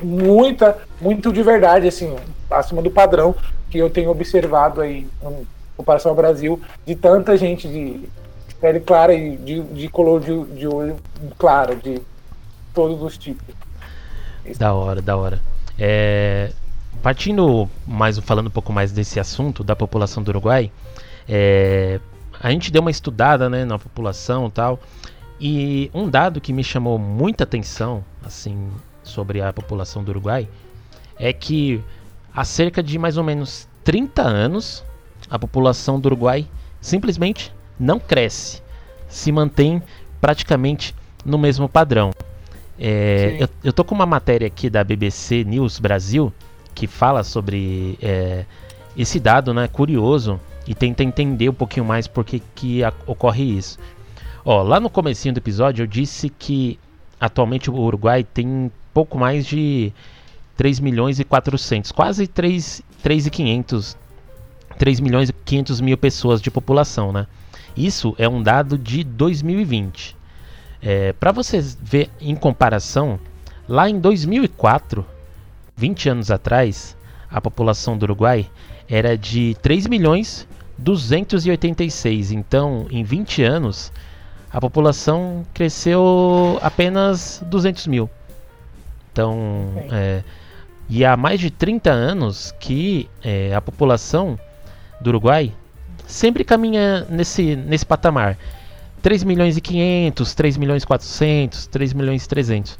muita, 0.02 0.78
muito 1.00 1.32
de 1.32 1.44
verdade, 1.44 1.88
assim, 1.88 2.16
acima 2.50 2.82
do 2.82 2.92
padrão 2.92 3.36
que 3.70 3.78
eu 3.78 3.90
tenho 3.90 4.10
observado 4.10 4.82
aí 4.82 5.08
em 5.24 5.48
comparação 5.78 6.12
ao 6.12 6.16
Brasil, 6.16 6.60
de 6.86 6.96
tanta 6.96 7.38
gente 7.38 7.68
de 7.68 8.10
pele 8.60 8.80
clara 8.80 9.14
e 9.14 9.38
de, 9.38 9.62
de 9.62 9.88
color 9.88 10.20
de, 10.22 10.44
de 10.56 10.68
olho 10.68 10.98
claro, 11.38 11.76
de 11.76 12.02
todos 12.74 13.02
os 13.02 13.18
tipos. 13.18 13.56
Da 14.58 14.74
hora, 14.74 15.02
da 15.02 15.16
hora. 15.16 15.40
É, 15.78 16.52
partindo 17.02 17.70
mais, 17.88 18.18
falando 18.20 18.48
um 18.48 18.52
pouco 18.52 18.74
mais 18.74 18.92
desse 18.92 19.20
assunto 19.20 19.64
da 19.64 19.76
população 19.76 20.24
do 20.24 20.30
Uruguai, 20.30 20.72
é, 21.28 22.00
a 22.40 22.52
gente 22.52 22.72
deu 22.72 22.82
uma 22.82 22.92
estudada 22.92 23.50
né, 23.50 23.66
na 23.66 23.78
população 23.78 24.48
e 24.48 24.52
tal, 24.52 24.80
e 25.40 25.92
um 25.94 26.10
dado 26.10 26.42
que 26.42 26.52
me 26.52 26.64
chamou 26.64 26.98
muita 26.98 27.44
atenção, 27.44 28.04
assim, 28.24 28.70
sobre 29.04 29.42
a 29.42 29.52
população 29.54 30.04
do 30.04 30.10
Uruguai, 30.10 30.48
é 31.18 31.34
que 31.34 31.84
há 32.34 32.44
cerca 32.44 32.84
de 32.84 32.98
mais 32.98 33.18
ou 33.18 33.24
menos 33.24 33.68
30 33.84 34.22
anos, 34.22 34.84
a 35.30 35.38
população 35.38 36.00
do 36.00 36.08
Uruguai 36.08 36.48
simplesmente 36.82 37.54
não 37.80 38.00
cresce, 38.00 38.62
se 39.08 39.32
mantém 39.32 39.82
praticamente 40.20 40.96
no 41.26 41.38
mesmo 41.38 41.68
padrão. 41.68 42.12
É, 42.78 43.38
eu, 43.40 43.50
eu 43.66 43.74
tô 43.74 43.84
com 43.84 43.94
uma 43.94 44.06
matéria 44.06 44.48
aqui 44.48 44.70
da 44.70 44.84
BBC 44.84 45.44
News 45.44 45.80
Brasil 45.80 46.34
que 46.74 46.88
fala 46.88 47.24
sobre 47.24 47.98
é, 48.02 48.46
esse 48.98 49.20
dado, 49.20 49.54
né, 49.54 49.68
curioso, 49.68 50.40
e 50.70 50.76
tenta 50.76 51.04
entender 51.04 51.50
um 51.50 51.54
pouquinho 51.54 51.84
mais 51.84 52.08
por 52.08 52.24
que, 52.24 52.40
que 52.54 52.82
ocorre 53.08 53.58
isso. 53.58 53.80
Ó, 54.46 54.62
lá 54.62 54.80
no 54.80 54.88
comecinho 54.88 55.34
do 55.34 55.40
episódio 55.40 55.82
eu 55.82 55.88
disse 55.88 56.30
que 56.30 56.78
atualmente 57.20 57.72
o 57.72 57.76
Uruguai 57.76 58.24
tem 58.24 58.72
pouco 58.94 59.18
mais 59.18 59.48
de 59.48 59.92
3 60.56 60.80
milhões 60.80 61.20
e 61.20 61.24
400, 61.24 61.92
quase 61.92 62.28
3, 62.28 62.84
3 63.02 63.26
e 63.26 63.30
500, 63.32 63.98
3 64.78 65.00
milhões 65.00 65.30
e 65.30 65.34
500 65.34 65.82
mil 65.82 65.98
pessoas 65.98 66.40
de 66.40 66.52
população, 66.52 67.12
né? 67.12 67.26
Isso 67.76 68.14
é 68.20 68.30
um 68.30 68.44
dado 68.44 68.78
de 68.78 69.04
2020. 69.04 70.16
É, 70.84 71.14
Para 71.14 71.32
vocês 71.32 71.76
ver 71.82 72.12
em 72.22 72.36
comparação, 72.36 73.20
lá 73.68 73.90
em 73.90 74.00
2004, 74.00 75.04
20 75.76 76.10
anos 76.10 76.30
atrás, 76.30 76.96
a 77.28 77.42
população 77.42 77.98
do 77.98 78.04
Uruguai 78.04 78.48
era 78.88 79.18
de 79.18 79.58
3 79.64 79.88
milhões 79.88 80.48
286. 80.80 82.32
Então, 82.32 82.88
em 82.90 83.04
20 83.04 83.44
anos, 83.44 83.92
a 84.52 84.60
população 84.60 85.46
cresceu 85.54 86.60
apenas 86.62 87.44
200 87.46 87.88
mil. 87.88 88.10
Então, 89.12 89.74
é, 89.92 90.24
e 90.90 91.06
há 91.06 91.16
mais 91.16 91.40
de 91.40 91.52
30 91.52 91.92
anos 91.92 92.54
que 92.60 93.10
é, 93.24 93.54
a 93.54 93.62
população 93.62 94.40
do 95.00 95.10
Uruguai 95.10 95.54
sempre 96.08 96.44
caminha 96.44 97.06
nesse, 97.10 97.56
nesse 97.56 97.86
patamar. 97.86 98.38
3 99.02 99.24
milhões 99.24 99.56
e 99.56 99.62
500, 99.62 100.34
3 100.34 100.58
milhões 100.58 100.84
e 100.84 100.88
400, 100.88 101.68
3 101.68 101.94
milhões 101.94 102.26
e 102.26 102.30
300. 102.30 102.80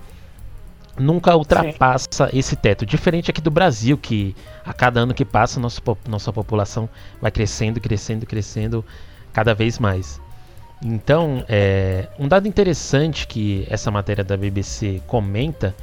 Nunca 1.00 1.36
ultrapassa 1.36 2.28
Sim. 2.28 2.38
esse 2.38 2.56
teto. 2.56 2.86
Diferente 2.86 3.32
aqui 3.32 3.42
do 3.42 3.50
Brasil, 3.50 3.98
que 3.98 4.36
a 4.66 4.74
cada 4.74 5.00
ano 5.00 5.14
que 5.14 5.24
passa, 5.24 5.60
nossa, 5.60 5.82
nossa 6.08 6.34
população 6.34 6.90
vai 7.22 7.32
crescendo, 7.32 7.80
crescendo, 7.80 8.26
crescendo 8.26 8.86
cada 9.32 9.54
vez 9.54 9.80
mais. 9.80 10.20
Então, 10.84 11.44
é, 11.48 12.08
um 12.18 12.28
dado 12.28 12.48
interessante 12.48 13.28
que 13.28 13.66
essa 13.70 13.90
matéria 13.90 14.24
da 14.24 14.38
BBC 14.38 15.02
comenta 15.08 15.76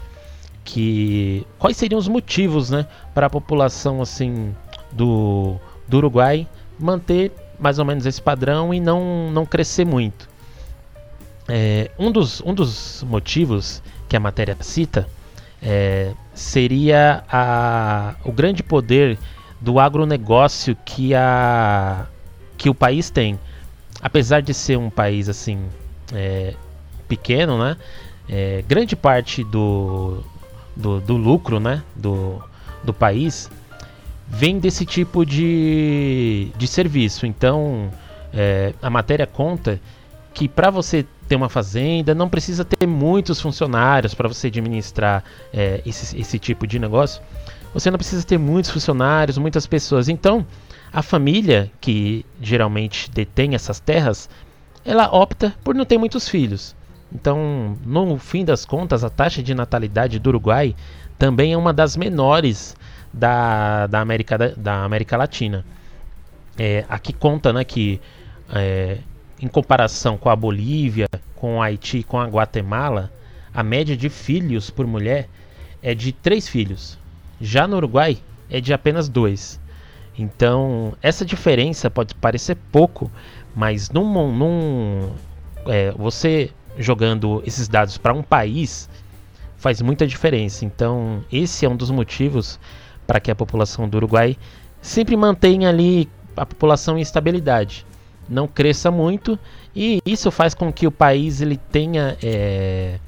que 0.64 1.46
quais 1.58 1.76
seriam 1.76 1.98
os 1.98 2.08
motivos, 2.08 2.70
né, 2.70 2.86
para 3.14 3.26
a 3.26 3.30
população 3.30 4.02
assim 4.02 4.54
do, 4.90 5.56
do 5.86 5.98
Uruguai 5.98 6.46
manter 6.78 7.30
mais 7.58 7.78
ou 7.78 7.84
menos 7.84 8.04
esse 8.04 8.20
padrão 8.20 8.74
e 8.74 8.80
não, 8.80 9.30
não 9.30 9.46
crescer 9.46 9.84
muito. 9.84 10.28
É, 11.48 11.90
um, 11.98 12.10
dos, 12.10 12.40
um 12.40 12.52
dos 12.52 13.04
motivos 13.04 13.82
que 14.08 14.16
a 14.16 14.20
matéria 14.20 14.56
cita 14.60 15.08
é, 15.62 16.12
seria 16.34 17.24
a, 17.30 18.14
o 18.24 18.32
grande 18.32 18.62
poder 18.62 19.18
do 19.60 19.80
agronegócio 19.80 20.76
que, 20.84 21.14
a, 21.14 22.06
que 22.56 22.68
o 22.68 22.74
país 22.74 23.10
tem. 23.10 23.38
Apesar 24.00 24.42
de 24.42 24.52
ser 24.52 24.76
um 24.76 24.90
país 24.90 25.28
assim 25.28 25.64
é, 26.12 26.54
pequeno, 27.08 27.58
né, 27.58 27.76
é, 28.28 28.62
grande 28.68 28.94
parte 28.94 29.42
do, 29.44 30.22
do, 30.74 31.00
do 31.00 31.16
lucro 31.16 31.58
né, 31.58 31.82
do, 31.94 32.42
do 32.84 32.92
país 32.92 33.50
vem 34.28 34.58
desse 34.58 34.84
tipo 34.84 35.24
de, 35.24 36.50
de 36.56 36.66
serviço. 36.66 37.26
Então, 37.26 37.90
é, 38.32 38.74
a 38.82 38.90
matéria 38.90 39.26
conta 39.26 39.80
que 40.34 40.48
para 40.48 40.70
você 40.70 41.06
ter 41.26 41.36
uma 41.36 41.48
fazenda 41.48 42.14
não 42.14 42.28
precisa 42.28 42.64
ter 42.64 42.86
muitos 42.86 43.40
funcionários 43.40 44.14
para 44.14 44.28
você 44.28 44.46
administrar 44.46 45.24
é, 45.52 45.82
esse, 45.84 46.18
esse 46.18 46.38
tipo 46.38 46.66
de 46.66 46.78
negócio. 46.78 47.22
Você 47.74 47.90
não 47.90 47.98
precisa 47.98 48.24
ter 48.24 48.38
muitos 48.38 48.70
funcionários, 48.70 49.36
muitas 49.36 49.66
pessoas. 49.66 50.08
Então, 50.08 50.46
a 50.92 51.02
família 51.02 51.70
que 51.80 52.24
geralmente 52.40 53.10
detém 53.10 53.54
essas 53.54 53.80
terras, 53.80 54.30
ela 54.84 55.14
opta 55.14 55.54
por 55.62 55.74
não 55.74 55.84
ter 55.84 55.98
muitos 55.98 56.28
filhos. 56.28 56.74
Então, 57.12 57.76
no 57.84 58.18
fim 58.18 58.44
das 58.44 58.64
contas, 58.64 59.04
a 59.04 59.10
taxa 59.10 59.42
de 59.42 59.54
natalidade 59.54 60.18
do 60.18 60.28
Uruguai 60.28 60.74
também 61.18 61.52
é 61.52 61.56
uma 61.56 61.72
das 61.72 61.96
menores 61.96 62.76
da, 63.12 63.86
da, 63.86 64.00
América, 64.00 64.36
da, 64.56 64.84
América 64.84 65.16
Latina. 65.16 65.64
É, 66.58 66.84
aqui 66.88 67.12
conta 67.12 67.52
né, 67.52 67.64
que, 67.64 68.00
é, 68.52 68.98
em 69.40 69.48
comparação 69.48 70.16
com 70.16 70.28
a 70.28 70.36
Bolívia, 70.36 71.08
com 71.34 71.56
o 71.56 71.62
Haiti 71.62 72.02
com 72.02 72.18
a 72.18 72.26
Guatemala, 72.26 73.12
a 73.52 73.62
média 73.62 73.96
de 73.96 74.08
filhos 74.08 74.70
por 74.70 74.86
mulher 74.86 75.28
é 75.82 75.94
de 75.94 76.12
três 76.12 76.48
filhos. 76.48 76.98
Já 77.40 77.66
no 77.66 77.76
Uruguai 77.76 78.18
é 78.50 78.60
de 78.60 78.72
apenas 78.72 79.08
dois. 79.08 79.60
Então, 80.18 80.94
essa 81.02 81.24
diferença 81.24 81.90
pode 81.90 82.14
parecer 82.14 82.56
pouco, 82.72 83.10
mas 83.54 83.90
num, 83.90 84.32
num 84.32 85.10
é, 85.66 85.92
você 85.92 86.50
jogando 86.78 87.42
esses 87.46 87.68
dados 87.68 87.98
para 87.98 88.14
um 88.14 88.22
país 88.22 88.88
faz 89.56 89.80
muita 89.82 90.06
diferença. 90.06 90.64
Então, 90.64 91.24
esse 91.30 91.64
é 91.64 91.68
um 91.68 91.76
dos 91.76 91.90
motivos 91.90 92.58
para 93.06 93.20
que 93.20 93.30
a 93.30 93.34
população 93.34 93.88
do 93.88 93.96
Uruguai 93.96 94.36
sempre 94.80 95.16
mantenha 95.16 95.68
ali 95.68 96.08
a 96.36 96.44
população 96.44 96.98
em 96.98 97.00
estabilidade, 97.00 97.86
não 98.28 98.46
cresça 98.48 98.90
muito 98.90 99.38
e 99.74 100.00
isso 100.04 100.30
faz 100.30 100.54
com 100.54 100.72
que 100.72 100.86
o 100.86 100.90
país 100.90 101.40
ele 101.40 101.56
tenha 101.56 102.16
é, 102.22 102.98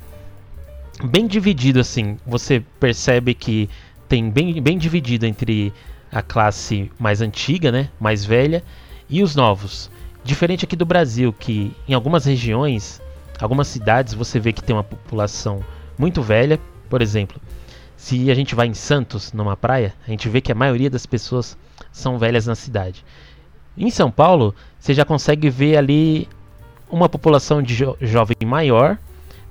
bem 1.04 1.26
dividido 1.26 1.80
assim. 1.80 2.18
Você 2.26 2.62
percebe 2.80 3.34
que 3.34 3.68
tem 4.08 4.30
bem, 4.30 4.60
bem 4.60 4.78
dividido 4.78 5.26
entre 5.26 5.72
a 6.10 6.22
classe 6.22 6.90
mais 6.98 7.20
antiga, 7.20 7.70
né, 7.70 7.90
mais 8.00 8.25
velha, 8.25 8.62
e 9.08 9.22
os 9.22 9.37
novos. 9.37 9.90
Diferente 10.25 10.64
aqui 10.64 10.76
do 10.76 10.87
Brasil, 10.87 11.32
que 11.32 11.75
em 11.87 11.94
algumas 11.94 12.25
regiões, 12.25 13.00
algumas 13.40 13.68
cidades, 13.68 14.14
você 14.14 14.38
vê 14.38 14.52
que 14.52 14.62
tem 14.62 14.75
uma 14.75 14.84
população 14.84 15.64
muito 15.98 16.22
velha, 16.22 16.58
por 16.88 17.02
exemplo, 17.02 17.40
Se 17.96 18.30
a 18.30 18.34
gente 18.34 18.54
vai 18.54 18.68
em 18.68 18.75
Santos, 18.75 19.32
numa 19.32 19.56
praia, 19.56 19.92
a 20.06 20.10
gente 20.10 20.28
vê 20.28 20.40
que 20.40 20.52
a 20.52 20.54
maioria 20.54 20.88
das 20.88 21.04
pessoas 21.04 21.58
são 21.90 22.16
velhas 22.16 22.46
na 22.46 22.54
cidade. 22.54 23.04
Em 23.78 23.90
São 23.90 24.11
Paulo, 24.11 24.52
você 24.80 24.92
já 24.92 25.04
consegue 25.04 25.49
ver 25.49 25.76
ali 25.76 26.28
uma 26.90 27.08
população 27.08 27.62
de 27.62 27.75
jo 27.75 27.97
jovem 28.00 28.37
maior, 28.44 28.99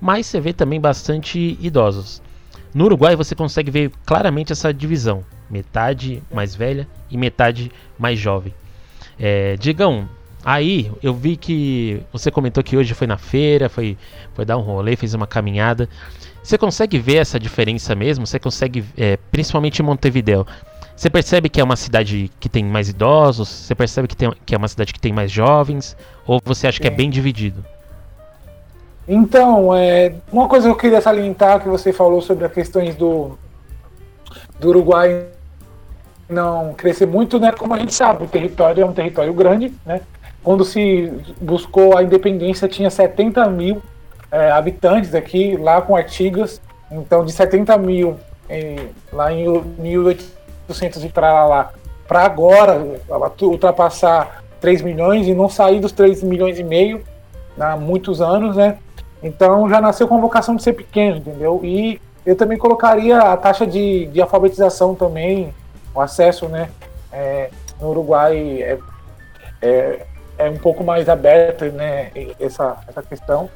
mas 0.02 0.26
você 0.26 0.42
vê 0.42 0.52
também 0.52 0.82
bastante 0.82 1.58
idosos. 1.62 2.22
No 2.74 2.86
Uruguai 2.86 3.16
você 3.16 3.34
consegue 3.34 3.72
ver 3.72 3.92
claramente 4.06 4.52
essa 4.52 4.74
divisão: 4.74 5.24
metade 5.50 6.22
mais 6.30 6.54
velha 6.54 6.86
e 7.10 7.16
metade 7.16 7.72
mais 7.98 8.20
jovem. 8.20 8.54
É, 9.18 9.56
Digão, 9.56 10.10
aí 10.44 10.92
eu 11.02 11.14
vi 11.14 11.38
que 11.38 12.02
você 12.12 12.30
comentou 12.30 12.62
que 12.62 12.76
hoje 12.76 12.94
foi 12.94 13.08
na 13.08 13.18
feira, 13.18 13.70
foi, 13.70 13.98
foi 14.34 14.44
dar 14.44 14.58
um 14.58 14.62
rolê, 14.62 14.98
fez 14.98 15.14
uma 15.14 15.26
caminhada. 15.26 15.88
Você 16.44 16.58
consegue 16.58 17.00
ver 17.00 17.16
essa 17.16 17.40
diferença 17.40 17.96
mesmo? 17.96 18.28
Você 18.28 18.40
consegue, 18.40 18.84
é, 18.98 19.18
principalmente 19.32 19.80
em 19.82 19.86
Montevideo, 19.86 20.46
você 20.98 21.12
percebe 21.12 21.48
que 21.48 21.62
é 21.62 21.64
uma 21.64 21.76
cidade 21.76 22.32
que 22.40 22.50
tem 22.50 22.66
mais 22.66 22.90
idosos? 22.90 23.48
Você 23.48 23.76
percebe 23.76 24.08
que, 24.08 24.18
tem, 24.18 24.34
que 24.44 24.56
é 24.56 24.58
uma 24.58 24.68
cidade 24.68 24.92
que 24.92 25.00
tem 25.00 25.14
mais 25.14 25.32
jovens? 25.32 25.96
Ou 26.26 26.42
você 26.44 26.66
acha 26.66 26.82
que 26.82 26.88
é, 26.88 26.92
é 26.92 26.94
bem 26.94 27.08
dividido? 27.08 27.64
Então, 29.08 29.76
é, 29.76 30.16
uma 30.32 30.48
coisa 30.48 30.66
que 30.66 30.72
eu 30.72 30.76
queria 30.76 31.00
salientar 31.00 31.62
que 31.62 31.70
você 31.70 31.94
falou 31.94 32.20
sobre 32.20 32.46
as 32.46 32.52
questões 32.52 32.96
do, 32.96 33.38
do 34.60 34.70
Uruguai 34.70 35.28
não 36.28 36.74
crescer 36.74 37.06
muito, 37.06 37.40
né? 37.40 37.52
Como 37.52 37.76
a 37.76 37.78
gente 37.78 37.94
sabe, 37.94 38.24
o 38.24 38.28
território 38.28 38.82
é 38.82 38.86
um 38.86 38.92
território 38.92 39.34
grande, 39.36 39.72
né? 39.86 40.02
Quando 40.44 40.66
se 40.66 41.14
buscou 41.40 41.96
a 41.96 42.02
independência, 42.02 42.68
tinha 42.68 42.90
70 42.90 43.48
mil 43.50 43.84
é, 44.32 44.50
habitantes 44.50 45.14
aqui, 45.14 45.56
lá 45.58 45.80
com 45.80 45.96
Artigas. 45.96 46.60
Então, 46.92 47.24
de 47.24 47.32
70 47.32 47.78
mil 47.78 48.18
é, 48.50 48.88
lá 49.14 49.32
em 49.32 49.48
1800 49.78 50.37
e 51.04 51.10
para 51.10 51.46
lá, 51.46 51.72
para 52.08 52.24
agora 52.24 53.00
ultrapassar 53.42 54.44
3 54.60 54.82
milhões 54.82 55.28
e 55.28 55.34
não 55.34 55.50
sair 55.50 55.80
dos 55.80 55.92
3 55.92 56.24
milhões 56.24 56.60
e 56.60 56.64
meio 56.64 57.04
há 57.60 57.76
muitos 57.76 58.22
anos, 58.22 58.56
né? 58.56 58.78
Então 59.22 59.70
já 59.70 59.82
nasceu 59.82 60.08
com 60.08 60.18
a 60.18 60.22
vocação 60.22 60.56
de 60.56 60.64
ser 60.64 60.74
pequeno, 60.74 61.18
entendeu? 61.18 61.62
E 61.64 62.00
eu 62.26 62.36
também 62.36 62.58
colocaria 62.58 63.20
a 63.20 63.38
taxa 63.38 63.66
de, 63.66 64.08
de 64.08 64.22
alfabetização 64.22 64.94
também, 64.94 65.54
o 65.94 66.02
acesso, 66.02 66.48
né? 66.48 66.70
É, 67.12 67.50
no 67.80 67.90
Uruguai 67.90 68.62
é, 68.62 68.78
é, 69.62 70.06
é, 70.38 70.50
um 70.50 70.58
pouco 70.58 70.84
mais 70.84 71.10
aberta, 71.10 71.70
né? 71.70 72.12
Essa, 72.40 72.78
essa 72.88 73.02
questão. 73.02 73.50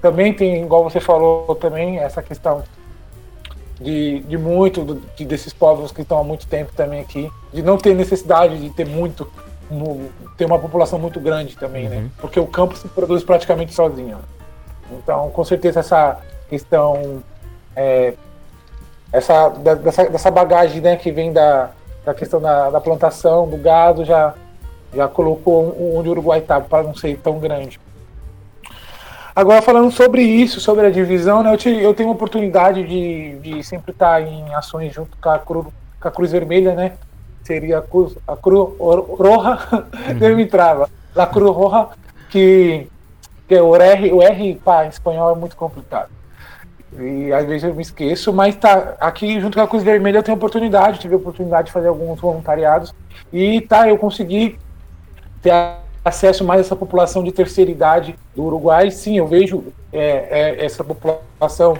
Também 0.00 0.34
tem, 0.34 0.62
igual 0.62 0.84
você 0.84 1.00
falou, 1.00 1.54
também 1.54 1.98
essa 1.98 2.22
questão 2.22 2.62
de, 3.84 4.20
de 4.20 4.38
muito 4.38 4.82
do, 4.82 4.94
de, 5.14 5.24
desses 5.26 5.52
povos 5.52 5.92
que 5.92 6.00
estão 6.00 6.18
há 6.18 6.24
muito 6.24 6.46
tempo 6.46 6.72
também 6.74 7.00
aqui, 7.00 7.30
de 7.52 7.62
não 7.62 7.76
ter 7.76 7.94
necessidade 7.94 8.58
de 8.58 8.70
ter 8.70 8.86
muito, 8.86 9.30
no, 9.70 10.08
ter 10.38 10.46
uma 10.46 10.58
população 10.58 10.98
muito 10.98 11.20
grande 11.20 11.54
também, 11.54 11.88
né? 11.88 11.96
uhum. 11.96 12.02
né? 12.04 12.10
Porque 12.18 12.40
o 12.40 12.46
campo 12.46 12.74
se 12.76 12.88
produz 12.88 13.22
praticamente 13.22 13.74
sozinho. 13.74 14.18
Então, 14.90 15.30
com 15.30 15.44
certeza, 15.44 15.80
essa 15.80 16.18
questão, 16.48 17.22
é, 17.76 18.14
essa, 19.12 19.50
dessa, 19.50 20.08
dessa 20.08 20.30
bagagem 20.30 20.80
né, 20.80 20.96
que 20.96 21.12
vem 21.12 21.30
da, 21.30 21.70
da 22.06 22.14
questão 22.14 22.40
da, 22.40 22.70
da 22.70 22.80
plantação, 22.80 23.46
do 23.46 23.58
gado, 23.58 24.04
já, 24.04 24.34
já 24.94 25.08
colocou 25.08 25.76
onde 25.94 26.08
o 26.08 26.12
Uruguai 26.12 26.38
está, 26.38 26.58
para 26.58 26.82
não 26.82 26.94
ser 26.94 27.18
tão 27.18 27.38
grande. 27.38 27.78
Agora, 29.34 29.60
falando 29.60 29.90
sobre 29.90 30.22
isso, 30.22 30.60
sobre 30.60 30.86
a 30.86 30.90
divisão, 30.90 31.42
né, 31.42 31.52
eu, 31.52 31.58
te, 31.58 31.68
eu 31.68 31.92
tenho 31.92 32.08
a 32.08 32.12
oportunidade 32.12 32.84
de, 32.84 33.36
de 33.40 33.64
sempre 33.64 33.90
estar 33.90 34.22
em 34.22 34.54
ações 34.54 34.94
junto 34.94 35.16
com 35.16 35.28
a, 35.28 35.38
Cru, 35.38 35.72
com 36.00 36.08
a 36.08 36.10
Cruz 36.10 36.30
Vermelha, 36.30 36.74
né? 36.74 36.92
Seria 37.42 37.78
a 37.78 37.82
Cruz, 37.82 38.16
a 38.26 38.36
Cruz 38.36 38.70
Roja, 38.78 39.58
uhum. 40.20 40.36
me 40.36 40.46
trava. 40.46 40.88
A 41.16 41.26
Cruz 41.26 41.50
Roja, 41.54 41.88
que 42.30 42.88
porque 43.44 43.60
o 43.60 43.76
R, 43.76 44.12
o 44.12 44.22
R 44.22 44.54
pá, 44.64 44.86
em 44.86 44.88
espanhol 44.88 45.32
é 45.32 45.38
muito 45.38 45.54
complicado. 45.54 46.08
E 46.98 47.32
às 47.32 47.44
vezes 47.46 47.64
eu 47.64 47.74
me 47.74 47.82
esqueço, 47.82 48.32
mas 48.32 48.56
tá 48.56 48.96
aqui 49.00 49.40
junto 49.40 49.56
com 49.56 49.64
a 49.64 49.68
Cruz 49.68 49.82
Vermelha 49.82 50.18
eu 50.18 50.22
tenho 50.22 50.36
oportunidade, 50.36 50.98
tive 50.98 51.14
a 51.14 51.18
oportunidade 51.18 51.66
de 51.66 51.72
fazer 51.72 51.88
alguns 51.88 52.20
voluntariados 52.20 52.94
e 53.32 53.60
tá, 53.60 53.88
eu 53.88 53.98
consegui 53.98 54.58
ter 55.42 55.52
acesso 56.04 56.44
mais 56.44 56.60
essa 56.60 56.76
população 56.76 57.24
de 57.24 57.32
terceira 57.32 57.70
idade 57.70 58.14
do 58.36 58.44
Uruguai. 58.44 58.90
Sim, 58.90 59.18
eu 59.18 59.26
vejo 59.26 59.64
é, 59.92 60.58
é, 60.60 60.64
essa 60.64 60.84
população 60.84 61.76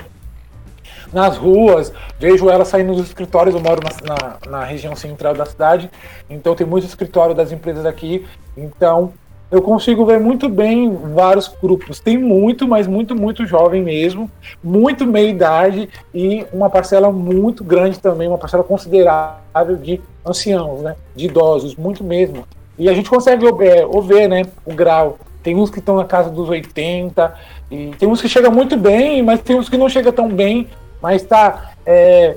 nas 1.12 1.36
ruas, 1.36 1.92
vejo 2.18 2.50
ela 2.50 2.64
saindo 2.64 2.94
dos 2.94 3.06
escritórios. 3.06 3.54
Eu 3.54 3.60
moro 3.60 3.80
na, 3.82 4.14
na, 4.14 4.58
na 4.58 4.64
região 4.64 4.96
central 4.96 5.34
da 5.34 5.44
cidade, 5.44 5.90
então 6.28 6.54
tem 6.54 6.66
muitos 6.66 6.88
escritórios 6.88 7.36
das 7.36 7.52
empresas 7.52 7.84
aqui. 7.84 8.26
Então 8.56 9.12
eu 9.50 9.62
consigo 9.62 10.04
ver 10.04 10.18
muito 10.18 10.48
bem 10.48 10.92
vários 11.14 11.46
grupos. 11.62 12.00
Tem 12.00 12.18
muito, 12.18 12.66
mas 12.66 12.86
muito, 12.86 13.14
muito 13.14 13.46
jovem 13.46 13.82
mesmo, 13.82 14.28
muito 14.62 15.06
meia 15.06 15.28
idade 15.28 15.88
e 16.12 16.44
uma 16.52 16.68
parcela 16.68 17.12
muito 17.12 17.62
grande 17.62 18.00
também, 18.00 18.26
uma 18.26 18.38
parcela 18.38 18.64
considerável 18.64 19.76
de 19.76 20.00
anciãos, 20.26 20.80
né? 20.80 20.96
De 21.14 21.26
idosos, 21.26 21.76
muito 21.76 22.02
mesmo. 22.02 22.44
E 22.78 22.88
a 22.88 22.92
gente 22.92 23.08
consegue 23.08 23.46
é, 23.46 23.86
ver, 24.02 24.28
né? 24.28 24.42
O 24.64 24.74
grau. 24.74 25.18
Tem 25.42 25.54
uns 25.54 25.70
que 25.70 25.78
estão 25.78 25.96
na 25.96 26.04
casa 26.04 26.30
dos 26.30 26.48
80, 26.48 27.34
e 27.70 27.90
tem 27.98 28.08
uns 28.08 28.22
que 28.22 28.28
chegam 28.28 28.50
muito 28.50 28.76
bem, 28.76 29.22
mas 29.22 29.40
tem 29.40 29.56
uns 29.56 29.68
que 29.68 29.76
não 29.76 29.88
chegam 29.88 30.12
tão 30.12 30.28
bem, 30.28 30.68
mas 31.02 31.22
tá. 31.22 31.72
É, 31.84 32.36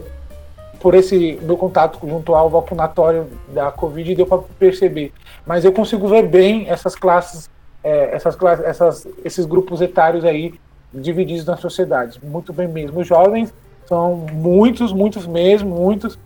por 0.80 0.93
esse 0.93 1.39
meu 1.41 1.58
contato 1.58 2.00
junto 2.08 2.36
ao 2.36 2.50
vacunatório 2.50 3.28
da 3.50 3.71
Covid, 3.71 4.15
deu 4.15 4.26
para 4.26 4.39
perceber. 4.60 5.12
Mas 5.45 5.65
eu 5.65 5.71
consigo 5.71 6.08
ver 6.08 6.28
bem 6.28 6.69
essas 6.69 6.95
classes, 6.95 7.50
é, 7.84 8.15
essas 8.15 8.36
classes, 8.36 8.63
essas, 8.65 9.08
esses 9.23 9.45
grupos 9.45 9.82
etários 9.82 10.23
aí 10.23 10.54
divididos 10.93 11.45
na 11.45 11.58
sociedade. 11.58 12.19
Muito 12.23 12.54
bem 12.54 12.67
mesmo. 12.67 13.00
Os 13.00 13.08
jovens 13.08 13.54
são 13.86 14.15
muitos, 14.32 14.93
muitos 14.93 15.26
mesmo, 15.26 15.76
muitos. 15.76 16.17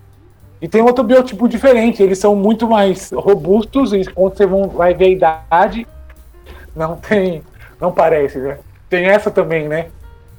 E 0.62 0.68
tem 0.68 0.82
outro 0.82 1.04
biotipo 1.04 1.48
diferente, 1.48 2.04
eles 2.04 2.20
são 2.20 2.36
muito 2.36 2.68
mais 2.70 3.12
robustos, 3.12 3.94
e 3.94 4.06
quando 4.06 4.38
você 4.38 4.46
vai 4.46 4.94
ver 4.94 5.06
a 5.06 5.10
idade, 5.10 5.88
não 6.76 6.96
tem, 6.96 7.42
não 7.80 7.92
parece, 7.92 8.38
né? 8.38 8.60
Tem 8.88 9.06
essa 9.06 9.32
também, 9.32 9.68
né? 9.68 9.88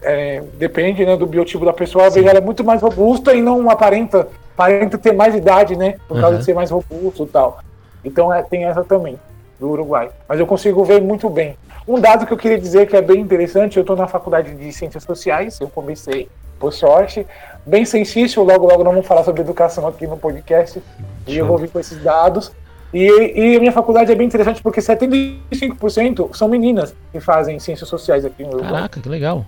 é, 0.03 0.43
depende 0.59 1.05
né, 1.07 1.17
do 1.17 1.27
biotipo 1.27 1.65
da 1.65 1.73
pessoa, 1.73 2.07
às 2.07 2.15
vezes 2.15 2.29
ela 2.29 2.39
é 2.39 2.43
muito 2.43 2.65
mais 2.65 2.83
robusta 2.83 3.33
e 3.33 3.41
não 3.41 3.71
aparenta, 3.71 4.29
aparenta 4.55 4.99
ter 4.99 5.13
mais 5.13 5.35
idade, 5.35 5.77
né? 5.77 5.97
Por 6.09 6.21
causa 6.21 6.35
uhum. 6.35 6.39
de 6.41 6.45
ser 6.45 6.55
mais 6.55 6.71
robusto 6.71 7.25
e 7.25 7.27
tal. 7.27 7.61
Então 8.05 8.33
é, 8.33 8.43
tem 8.43 8.65
essa 8.65 8.83
também, 8.83 9.19
do 9.59 9.71
Uruguai. 9.71 10.11
Mas 10.29 10.41
eu 10.41 10.47
consigo 10.47 10.85
ver 10.85 11.01
muito 11.01 11.31
bem. 11.31 11.57
Um 11.87 12.01
dado 12.01 12.27
que 12.27 12.33
eu 12.33 12.37
queria 12.37 12.59
dizer 12.59 12.87
que 12.87 12.97
é 12.97 13.03
bem 13.03 13.21
interessante, 13.21 13.77
eu 13.77 13.83
estou 13.83 13.97
na 13.97 14.09
faculdade 14.09 14.55
de 14.55 14.73
Ciências 14.73 15.05
Sociais, 15.05 15.61
eu 15.61 15.69
comecei, 15.69 16.29
por 16.63 16.73
sorte, 16.73 17.27
bem 17.67 17.85
sensível, 17.85 18.45
logo 18.45 18.69
logo 18.69 18.85
não 18.85 18.93
vamos 18.93 19.07
falar 19.07 19.25
sobre 19.25 19.41
educação 19.41 19.85
aqui 19.85 20.07
no 20.07 20.17
podcast, 20.17 20.81
e 21.27 21.37
eu 21.37 21.45
vou 21.45 21.59
vir 21.59 21.69
com 21.69 21.81
esses 21.81 22.01
dados. 22.01 22.53
E, 22.95 23.05
e, 23.05 23.57
a 23.57 23.59
minha 23.59 23.73
faculdade 23.73 24.13
é 24.13 24.15
bem 24.15 24.29
interessante 24.29 24.63
porque 24.63 24.81
75% 24.81 26.37
são 26.37 26.47
meninas 26.47 26.95
que 27.11 27.19
fazem 27.19 27.59
ciências 27.59 27.89
sociais 27.89 28.25
aqui 28.25 28.45
no 28.45 28.51
Uruguai. 28.51 28.73
Caraca, 28.73 29.01
que 29.01 29.09
legal. 29.09 29.45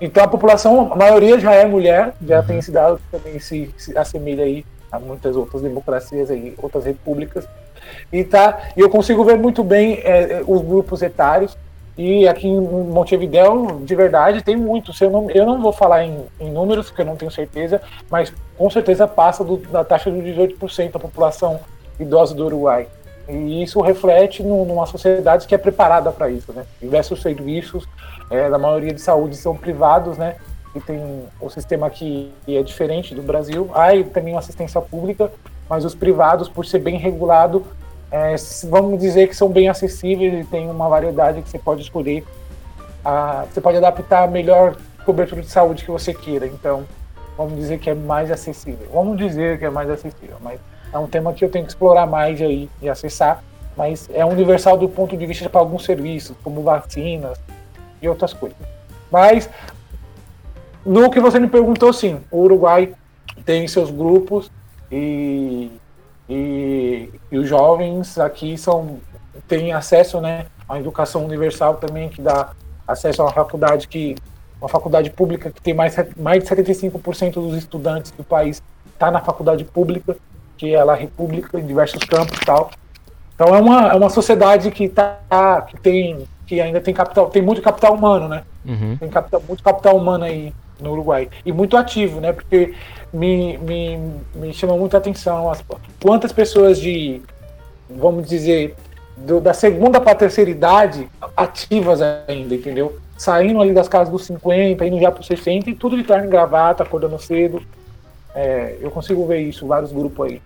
Então 0.00 0.22
a 0.22 0.28
população, 0.28 0.92
a 0.92 0.96
maioria 0.96 1.40
já 1.40 1.52
é 1.54 1.66
mulher, 1.66 2.14
já 2.24 2.38
uhum. 2.38 2.46
tem 2.46 2.58
esse 2.58 2.70
dado 2.70 2.98
que 2.98 3.18
também 3.18 3.40
se, 3.40 3.74
se 3.76 3.98
assemelha 3.98 4.44
aí 4.44 4.64
a 4.92 5.00
muitas 5.00 5.34
outras 5.34 5.62
democracias 5.62 6.30
aí, 6.30 6.54
outras 6.62 6.84
repúblicas. 6.84 7.48
E 8.12 8.22
tá, 8.22 8.70
e 8.76 8.80
eu 8.80 8.88
consigo 8.88 9.24
ver 9.24 9.38
muito 9.38 9.64
bem 9.64 9.94
é, 10.04 10.34
é 10.34 10.42
os 10.46 10.60
grupos 10.60 11.02
etários. 11.02 11.56
E 11.98 12.28
aqui 12.28 12.46
em 12.46 12.60
Montevideo, 12.60 13.80
de 13.82 13.96
verdade, 13.96 14.40
tem 14.40 14.56
muitos. 14.56 15.00
Eu 15.00 15.10
não, 15.10 15.28
eu 15.32 15.44
não 15.44 15.60
vou 15.60 15.72
falar 15.72 16.04
em, 16.04 16.16
em 16.38 16.48
números, 16.48 16.86
porque 16.86 17.02
eu 17.02 17.06
não 17.06 17.16
tenho 17.16 17.30
certeza, 17.32 17.82
mas 18.08 18.32
com 18.56 18.70
certeza 18.70 19.08
passa 19.08 19.42
do, 19.42 19.56
da 19.56 19.82
taxa 19.82 20.08
de 20.08 20.18
18% 20.18 20.92
da 20.92 21.00
população 21.00 21.58
idosa 21.98 22.36
do 22.36 22.46
Uruguai. 22.46 22.86
E 23.28 23.64
isso 23.64 23.80
reflete 23.80 24.44
no, 24.44 24.64
numa 24.64 24.86
sociedade 24.86 25.48
que 25.48 25.56
é 25.56 25.58
preparada 25.58 26.12
para 26.12 26.30
isso, 26.30 26.52
né? 26.52 26.64
Diversos 26.80 27.20
serviços, 27.20 27.84
é, 28.30 28.48
da 28.48 28.58
maioria 28.58 28.94
de 28.94 29.00
saúde 29.00 29.36
são 29.36 29.56
privados, 29.56 30.16
né? 30.16 30.36
E 30.76 30.80
tem 30.80 31.24
o 31.40 31.50
sistema 31.50 31.88
aqui 31.88 32.32
é 32.46 32.62
diferente 32.62 33.12
do 33.12 33.22
Brasil. 33.22 33.68
Há 33.74 33.88
também 34.14 34.34
uma 34.34 34.38
assistência 34.38 34.80
pública, 34.80 35.32
mas 35.68 35.84
os 35.84 35.96
privados, 35.96 36.48
por 36.48 36.64
ser 36.64 36.78
bem 36.78 36.96
regulado, 36.96 37.66
é, 38.10 38.34
vamos 38.64 39.00
dizer 39.00 39.28
que 39.28 39.36
são 39.36 39.48
bem 39.48 39.68
acessíveis 39.68 40.44
e 40.44 40.44
tem 40.48 40.70
uma 40.70 40.88
variedade 40.88 41.42
que 41.42 41.48
você 41.48 41.58
pode 41.58 41.82
escolher. 41.82 42.24
A, 43.04 43.44
você 43.50 43.60
pode 43.60 43.76
adaptar 43.76 44.24
a 44.24 44.26
melhor 44.26 44.76
cobertura 45.04 45.42
de 45.42 45.48
saúde 45.48 45.84
que 45.84 45.90
você 45.90 46.12
queira. 46.14 46.46
Então, 46.46 46.84
vamos 47.36 47.56
dizer 47.56 47.78
que 47.78 47.90
é 47.90 47.94
mais 47.94 48.30
acessível. 48.30 48.86
Vamos 48.92 49.16
dizer 49.18 49.58
que 49.58 49.64
é 49.64 49.70
mais 49.70 49.90
acessível, 49.90 50.36
mas 50.40 50.58
é 50.92 50.98
um 50.98 51.06
tema 51.06 51.32
que 51.32 51.44
eu 51.44 51.50
tenho 51.50 51.64
que 51.64 51.70
explorar 51.70 52.06
mais 52.06 52.40
aí 52.40 52.68
e 52.80 52.88
acessar. 52.88 53.42
Mas 53.76 54.08
é 54.12 54.24
universal 54.24 54.76
do 54.76 54.88
ponto 54.88 55.16
de 55.16 55.24
vista 55.24 55.48
para 55.48 55.60
alguns 55.60 55.84
serviços, 55.84 56.36
como 56.42 56.62
vacinas, 56.62 57.38
e 58.00 58.08
outras 58.08 58.32
coisas. 58.32 58.58
Mas, 59.10 59.48
no 60.84 61.10
que 61.10 61.20
você 61.20 61.38
me 61.38 61.48
perguntou, 61.48 61.92
sim, 61.92 62.20
o 62.30 62.40
Uruguai 62.40 62.92
tem 63.44 63.66
seus 63.68 63.90
grupos 63.90 64.50
e, 64.90 65.70
e, 66.28 67.10
e, 67.30 67.38
os 67.38 67.48
jovens 67.48 68.18
aqui 68.18 68.58
são 68.58 68.98
têm 69.46 69.72
acesso 69.72 70.20
né, 70.20 70.46
à 70.68 70.78
educação 70.78 71.24
universal 71.24 71.76
também, 71.76 72.08
que 72.08 72.20
dá 72.20 72.50
acesso 72.86 73.22
a 73.22 73.26
uma 73.26 73.32
faculdade 73.32 73.88
que 73.88 74.14
uma 74.60 74.68
faculdade 74.68 75.10
pública 75.10 75.50
que 75.50 75.62
tem 75.62 75.72
mais, 75.72 75.94
mais 76.16 76.42
de 76.42 76.50
75% 76.50 77.34
dos 77.34 77.56
estudantes 77.56 78.10
do 78.10 78.24
país 78.24 78.62
está 78.92 79.10
na 79.10 79.20
faculdade 79.20 79.64
pública, 79.64 80.16
que 80.56 80.74
é 80.74 80.80
a 80.80 80.94
República, 80.94 81.58
em 81.58 81.66
diversos 81.66 82.02
campos 82.04 82.36
e 82.36 82.44
tal. 82.44 82.70
Então 83.34 83.54
é 83.54 83.60
uma, 83.60 83.92
é 83.92 83.94
uma 83.94 84.10
sociedade 84.10 84.70
que 84.72 84.88
tá, 84.88 85.62
que 85.68 85.78
tem, 85.80 86.26
que 86.44 86.60
ainda 86.60 86.80
tem 86.80 86.92
capital, 86.92 87.30
tem 87.30 87.40
muito 87.40 87.62
capital 87.62 87.94
humano, 87.94 88.26
né? 88.26 88.42
Uhum. 88.66 88.96
Tem 88.96 89.08
capital, 89.08 89.40
muito 89.46 89.62
capital 89.62 89.96
humano 89.96 90.24
aí 90.24 90.52
no 90.80 90.92
Uruguai. 90.92 91.28
E 91.44 91.52
muito 91.52 91.76
ativo, 91.76 92.20
né? 92.20 92.32
Porque 92.32 92.74
me, 93.12 93.58
me, 93.58 93.98
me 94.34 94.52
chama 94.52 94.76
muita 94.76 94.98
atenção 94.98 95.50
as, 95.50 95.64
quantas 96.00 96.32
pessoas 96.32 96.78
de, 96.78 97.22
vamos 97.88 98.28
dizer, 98.28 98.74
do, 99.16 99.40
da 99.40 99.52
segunda 99.52 100.00
para 100.00 100.14
terceira 100.14 100.50
idade 100.50 101.08
ativas 101.36 102.00
ainda, 102.00 102.54
entendeu? 102.54 102.98
Saindo 103.16 103.60
ali 103.60 103.72
das 103.72 103.88
casas 103.88 104.10
dos 104.10 104.24
50, 104.26 104.86
indo 104.86 105.00
já 105.00 105.10
para 105.10 105.20
os 105.20 105.26
60 105.26 105.70
e 105.70 105.74
tudo 105.74 105.96
de 105.96 106.04
terno 106.04 106.26
e 106.26 106.28
gravata, 106.28 106.82
acordando 106.82 107.18
cedo. 107.18 107.62
É, 108.34 108.76
eu 108.80 108.90
consigo 108.90 109.26
ver 109.26 109.40
isso, 109.40 109.66
vários 109.66 109.90
grupos 109.90 110.26
aí. 110.26 110.42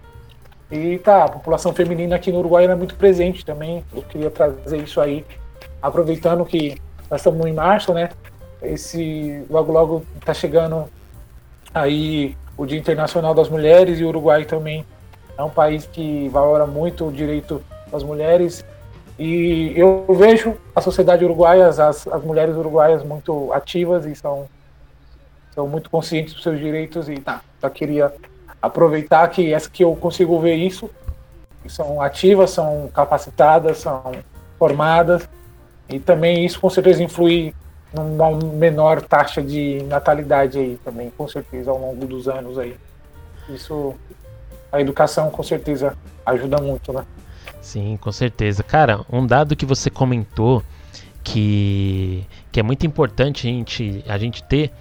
E 0.71 0.99
tá, 0.99 1.25
a 1.25 1.29
população 1.29 1.75
feminina 1.75 2.17
aqui 2.17 2.33
no 2.33 2.39
Uruguai 2.39 2.65
é 2.65 2.75
muito 2.75 2.95
presente 2.95 3.45
também. 3.45 3.85
Eu 3.95 4.03
queria 4.03 4.31
trazer 4.31 4.79
isso 4.79 5.03
aí, 5.03 5.23
aproveitando 5.83 6.47
que 6.47 6.81
nós 7.11 7.21
estamos 7.21 7.45
em 7.47 7.53
março, 7.53 7.93
né? 7.93 8.09
Esse 8.63 9.45
logo 9.51 9.73
logo 9.73 10.05
está 10.19 10.33
chegando 10.33 10.89
aí 11.75 12.37
o 12.57 12.67
Dia 12.67 12.79
Internacional 12.79 13.35
das 13.35 13.49
Mulheres 13.49 13.99
e 13.99 14.05
o 14.05 14.09
Uruguai 14.09 14.45
também 14.45 14.85
é 15.37 15.43
um 15.43 15.51
país 15.51 15.87
que 15.87 16.29
valora 16.29 16.67
muito 16.67 17.07
o 17.07 17.13
direito 17.13 17.63
das 17.91 18.03
mulheres. 18.03 18.65
E 19.19 19.73
eu 19.77 20.07
vejo 20.19 20.57
a 20.75 20.81
sociedade 20.81 21.25
uruguaia, 21.25 21.69
as, 21.69 21.81
as 21.81 22.25
mulheres 22.25 22.57
uruguaias 22.57 23.05
muito 23.05 23.53
ativas 23.53 24.07
e 24.07 24.15
são, 24.15 24.47
são 25.55 25.69
muito 25.69 25.91
conscientes 25.91 26.35
dos 26.35 26.43
seus 26.43 26.59
direitos 26.59 27.09
e 27.09 27.17
tá, 27.17 27.43
só 27.61 27.69
queria 27.69 28.13
aproveitar 28.61 29.29
que 29.29 29.53
essa 29.53 29.69
que 29.69 29.85
eu 29.85 29.95
consigo 29.97 30.39
ver 30.41 30.55
isso, 30.55 30.91
são 31.69 32.01
ativas, 32.01 32.51
são 32.51 32.91
capacitadas, 32.93 33.79
são 33.79 34.13
formadas 34.59 35.29
e 35.89 35.99
também 35.99 36.45
isso 36.45 36.61
com 36.61 36.71
certeza 36.71 37.03
influi 37.03 37.55
numa 37.95 38.31
menor 38.31 39.03
taxa 39.03 39.43
de 39.43 39.83
natalidade 39.85 40.59
aí 40.59 40.79
também, 40.85 41.11
com 41.11 41.29
certeza 41.29 41.71
ao 41.71 41.79
longo 41.79 42.07
dos 42.07 42.29
anos 42.29 42.59
aí. 42.59 42.77
Isso 43.49 43.95
a 44.71 44.81
educação 44.81 45.31
com 45.31 45.43
certeza 45.43 45.97
ajuda 46.25 46.61
muito, 46.61 46.93
né? 46.93 47.05
Sim, 47.61 47.99
com 48.01 48.11
certeza. 48.11 48.63
Cara, 48.63 49.05
um 49.11 49.27
dado 49.27 49.55
que 49.55 49.67
você 49.67 49.91
comentou 49.91 50.63
que, 51.23 52.27
que 52.51 52.59
é 52.59 52.63
muito 52.63 52.87
importante 52.87 53.47
a 53.47 53.51
gente, 53.51 54.05
a 54.09 54.19
gente 54.19 54.43
ter 54.45 54.73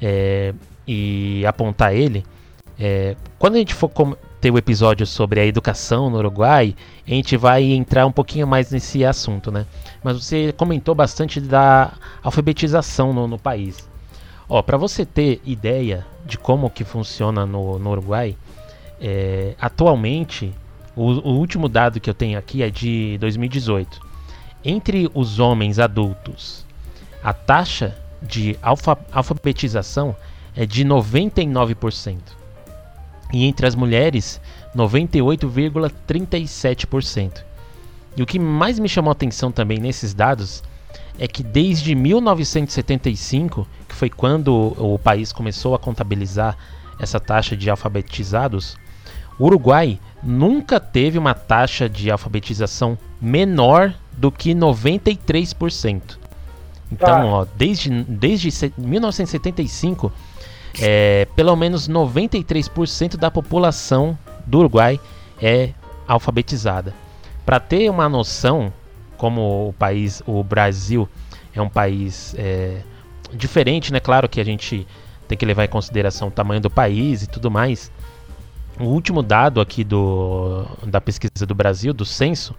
é, 0.00 0.54
e 0.86 1.44
apontar 1.46 1.94
ele 1.94 2.24
é, 2.78 3.16
quando 3.38 3.54
a 3.54 3.58
gente 3.58 3.74
for 3.74 3.90
ter 4.46 4.52
o 4.52 4.58
episódio 4.58 5.04
sobre 5.04 5.40
a 5.40 5.44
educação 5.44 6.08
no 6.08 6.18
Uruguai, 6.18 6.76
a 7.04 7.10
gente 7.10 7.36
vai 7.36 7.64
entrar 7.64 8.06
um 8.06 8.12
pouquinho 8.12 8.46
mais 8.46 8.70
nesse 8.70 9.04
assunto, 9.04 9.50
né? 9.50 9.66
Mas 10.04 10.22
você 10.22 10.52
comentou 10.52 10.94
bastante 10.94 11.40
da 11.40 11.92
alfabetização 12.22 13.12
no, 13.12 13.26
no 13.26 13.38
país. 13.40 13.88
Ó, 14.48 14.62
para 14.62 14.76
você 14.76 15.04
ter 15.04 15.40
ideia 15.44 16.06
de 16.24 16.38
como 16.38 16.70
que 16.70 16.84
funciona 16.84 17.44
no, 17.44 17.76
no 17.76 17.90
Uruguai, 17.90 18.36
é, 19.00 19.56
atualmente 19.60 20.54
o, 20.94 21.06
o 21.28 21.38
último 21.38 21.68
dado 21.68 21.98
que 21.98 22.08
eu 22.08 22.14
tenho 22.14 22.38
aqui 22.38 22.62
é 22.62 22.70
de 22.70 23.18
2018. 23.18 24.00
Entre 24.64 25.10
os 25.12 25.40
homens 25.40 25.80
adultos, 25.80 26.64
a 27.20 27.32
taxa 27.32 27.96
de 28.22 28.56
alfa, 28.62 28.96
alfabetização 29.10 30.14
é 30.54 30.64
de 30.64 30.84
99% 30.84 32.36
e 33.32 33.44
entre 33.44 33.66
as 33.66 33.74
mulheres 33.74 34.40
98,37%. 34.74 37.44
E 38.16 38.22
o 38.22 38.26
que 38.26 38.38
mais 38.38 38.78
me 38.78 38.88
chamou 38.88 39.10
a 39.10 39.12
atenção 39.12 39.52
também 39.52 39.78
nesses 39.78 40.14
dados 40.14 40.62
é 41.18 41.26
que 41.26 41.42
desde 41.42 41.94
1975, 41.94 43.66
que 43.88 43.94
foi 43.94 44.10
quando 44.10 44.74
o 44.78 44.98
país 44.98 45.32
começou 45.32 45.74
a 45.74 45.78
contabilizar 45.78 46.56
essa 46.98 47.20
taxa 47.20 47.56
de 47.56 47.68
alfabetizados, 47.68 48.76
o 49.38 49.46
Uruguai 49.46 49.98
nunca 50.22 50.80
teve 50.80 51.18
uma 51.18 51.34
taxa 51.34 51.88
de 51.88 52.10
alfabetização 52.10 52.98
menor 53.20 53.94
do 54.16 54.32
que 54.32 54.54
93%. 54.54 56.18
Então, 56.90 57.08
ah. 57.08 57.26
ó, 57.26 57.46
desde, 57.56 57.90
desde 58.04 58.72
1975 58.78 60.10
é, 60.80 61.26
pelo 61.34 61.56
menos 61.56 61.88
93% 61.88 63.16
da 63.16 63.30
população 63.30 64.18
do 64.46 64.58
Uruguai 64.58 65.00
é 65.40 65.70
alfabetizada. 66.06 66.94
Para 67.44 67.60
ter 67.60 67.90
uma 67.90 68.08
noção, 68.08 68.72
como 69.16 69.68
o 69.68 69.72
país, 69.72 70.22
o 70.26 70.42
Brasil 70.42 71.08
é 71.54 71.60
um 71.60 71.68
país 71.68 72.34
é, 72.38 72.80
diferente, 73.32 73.92
né? 73.92 74.00
Claro 74.00 74.28
que 74.28 74.40
a 74.40 74.44
gente 74.44 74.86
tem 75.26 75.36
que 75.36 75.46
levar 75.46 75.64
em 75.64 75.68
consideração 75.68 76.28
o 76.28 76.30
tamanho 76.30 76.60
do 76.60 76.70
país 76.70 77.22
e 77.22 77.26
tudo 77.26 77.50
mais. 77.50 77.90
O 78.78 78.84
último 78.84 79.22
dado 79.22 79.60
aqui 79.60 79.82
do, 79.82 80.66
da 80.86 81.00
pesquisa 81.00 81.46
do 81.46 81.54
Brasil, 81.54 81.94
do 81.94 82.04
censo, 82.04 82.54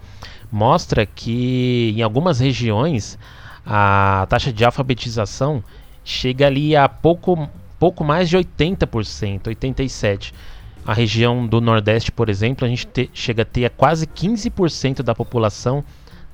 mostra 0.52 1.06
que 1.06 1.94
em 1.96 2.02
algumas 2.02 2.40
regiões 2.40 3.20
a 3.66 4.26
taxa 4.30 4.52
de 4.52 4.66
alfabetização 4.66 5.64
chega 6.04 6.48
ali 6.48 6.76
a 6.76 6.90
pouco 6.90 7.48
pouco 7.80 8.04
mais 8.04 8.30
de 8.30 8.38
80%, 8.38 9.44
87%. 9.44 10.34
A 10.86 10.94
região 10.94 11.46
do 11.46 11.60
Nordeste, 11.60 12.12
por 12.12 12.30
exemplo, 12.30 12.66
a 12.66 12.70
gente 12.70 12.88
te, 12.88 13.10
chega 13.14 13.42
a 13.42 13.46
ter 13.46 13.70
quase 13.72 14.08
15% 14.08 15.04
da 15.04 15.14
população 15.14 15.84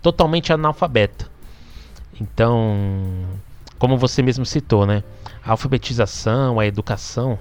totalmente 0.01 0.53
analfabeta. 0.53 1.27
Então, 2.21 3.25
como 3.79 3.97
você 3.97 4.21
mesmo 4.21 4.45
citou, 4.45 4.85
né? 4.85 5.03
A 5.43 5.51
alfabetização, 5.51 6.59
a 6.59 6.67
educação, 6.67 7.39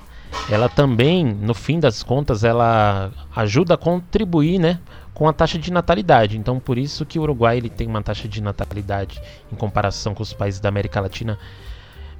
ela 0.50 0.68
também, 0.68 1.24
no 1.24 1.54
fim 1.54 1.78
das 1.78 2.02
contas, 2.02 2.44
ela 2.44 3.12
ajuda 3.36 3.74
a 3.74 3.76
contribuir, 3.76 4.58
né, 4.58 4.80
com 5.14 5.28
a 5.28 5.32
taxa 5.32 5.58
de 5.58 5.70
natalidade. 5.70 6.38
Então, 6.38 6.58
por 6.58 6.78
isso 6.78 7.04
que 7.04 7.18
o 7.18 7.22
Uruguai 7.22 7.58
ele 7.58 7.68
tem 7.68 7.86
uma 7.86 8.02
taxa 8.02 8.26
de 8.26 8.42
natalidade 8.42 9.20
em 9.52 9.56
comparação 9.56 10.14
com 10.14 10.22
os 10.22 10.32
países 10.32 10.60
da 10.60 10.68
América 10.68 11.00
Latina 11.00 11.38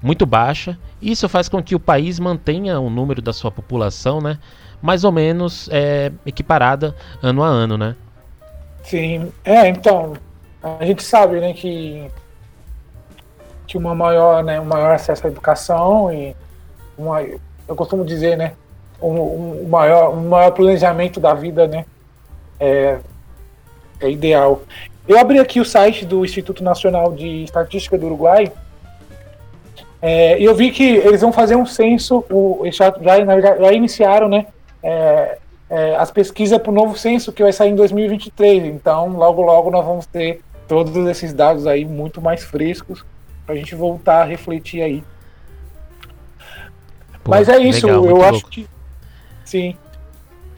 muito 0.02 0.26
baixa. 0.26 0.76
Isso 1.00 1.28
faz 1.28 1.48
com 1.48 1.62
que 1.62 1.74
o 1.74 1.80
país 1.80 2.18
mantenha 2.18 2.80
o 2.80 2.90
número 2.90 3.22
da 3.22 3.32
sua 3.32 3.50
população, 3.50 4.20
né, 4.20 4.38
mais 4.80 5.04
ou 5.04 5.12
menos 5.12 5.68
é, 5.70 6.10
equiparada 6.26 6.94
ano 7.22 7.42
a 7.42 7.46
ano, 7.46 7.78
né? 7.78 7.94
Sim, 8.82 9.32
é, 9.44 9.68
então, 9.68 10.14
a 10.62 10.84
gente 10.84 11.04
sabe, 11.04 11.40
né, 11.40 11.52
que, 11.52 12.10
que 13.66 13.78
uma 13.78 13.94
maior, 13.94 14.42
né, 14.42 14.60
um 14.60 14.64
maior 14.64 14.94
acesso 14.94 15.26
à 15.26 15.30
educação 15.30 16.12
e 16.12 16.34
uma, 16.98 17.22
eu 17.22 17.76
costumo 17.76 18.04
dizer, 18.04 18.36
né, 18.36 18.54
um, 19.00 19.62
um, 19.64 19.68
maior, 19.68 20.12
um 20.14 20.28
maior 20.28 20.50
planejamento 20.50 21.20
da 21.20 21.32
vida, 21.32 21.68
né, 21.68 21.84
é, 22.58 22.98
é 24.00 24.10
ideal. 24.10 24.62
Eu 25.06 25.18
abri 25.18 25.38
aqui 25.38 25.60
o 25.60 25.64
site 25.64 26.04
do 26.04 26.24
Instituto 26.24 26.62
Nacional 26.62 27.12
de 27.12 27.44
Estatística 27.44 27.96
do 27.96 28.06
Uruguai, 28.06 28.52
é, 30.04 30.36
eu 30.42 30.52
vi 30.52 30.72
que 30.72 30.82
eles 30.82 31.20
vão 31.20 31.32
fazer 31.32 31.54
um 31.54 31.64
censo, 31.64 32.24
o, 32.28 32.62
já, 32.72 32.92
já, 33.00 33.56
já 33.56 33.72
iniciaram 33.72 34.28
né, 34.28 34.46
é, 34.82 35.38
é, 35.70 35.94
as 35.94 36.10
pesquisas 36.10 36.58
para 36.58 36.72
o 36.72 36.74
novo 36.74 36.98
censo 36.98 37.32
que 37.32 37.40
vai 37.40 37.52
sair 37.52 37.70
em 37.70 37.76
2023. 37.76 38.64
Então, 38.64 39.10
logo, 39.10 39.42
logo 39.42 39.70
nós 39.70 39.86
vamos 39.86 40.04
ter 40.04 40.42
todos 40.66 40.96
esses 41.06 41.32
dados 41.32 41.68
aí 41.68 41.84
muito 41.84 42.20
mais 42.20 42.42
frescos 42.42 43.04
para 43.46 43.54
a 43.54 43.58
gente 43.58 43.76
voltar 43.76 44.22
a 44.22 44.24
refletir 44.24 44.82
aí. 44.82 45.04
Pô, 47.22 47.30
Mas 47.30 47.48
é 47.48 47.58
isso, 47.60 47.86
legal, 47.86 48.04
eu 48.04 48.22
acho 48.22 48.32
louco. 48.32 48.50
que. 48.50 48.66
Sim. 49.44 49.76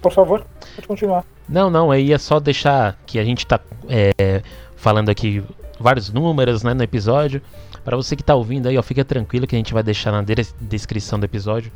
Por 0.00 0.10
favor, 0.10 0.46
pode 0.74 0.88
continuar. 0.88 1.22
Não, 1.46 1.68
não, 1.68 1.90
aí 1.90 2.14
é 2.14 2.18
só 2.18 2.40
deixar 2.40 2.98
que 3.06 3.18
a 3.18 3.24
gente 3.24 3.40
está 3.40 3.60
é, 3.90 4.42
falando 4.74 5.10
aqui 5.10 5.44
vários 5.78 6.10
números 6.10 6.62
né, 6.62 6.72
no 6.72 6.82
episódio. 6.82 7.42
Para 7.84 7.96
você 7.96 8.16
que 8.16 8.22
está 8.22 8.34
ouvindo 8.34 8.68
aí, 8.68 8.78
ó, 8.78 8.82
fica 8.82 9.04
tranquilo 9.04 9.46
que 9.46 9.54
a 9.54 9.58
gente 9.58 9.74
vai 9.74 9.82
deixar 9.82 10.10
na 10.10 10.24
descrição 10.60 11.18
do 11.18 11.24
episódio 11.24 11.70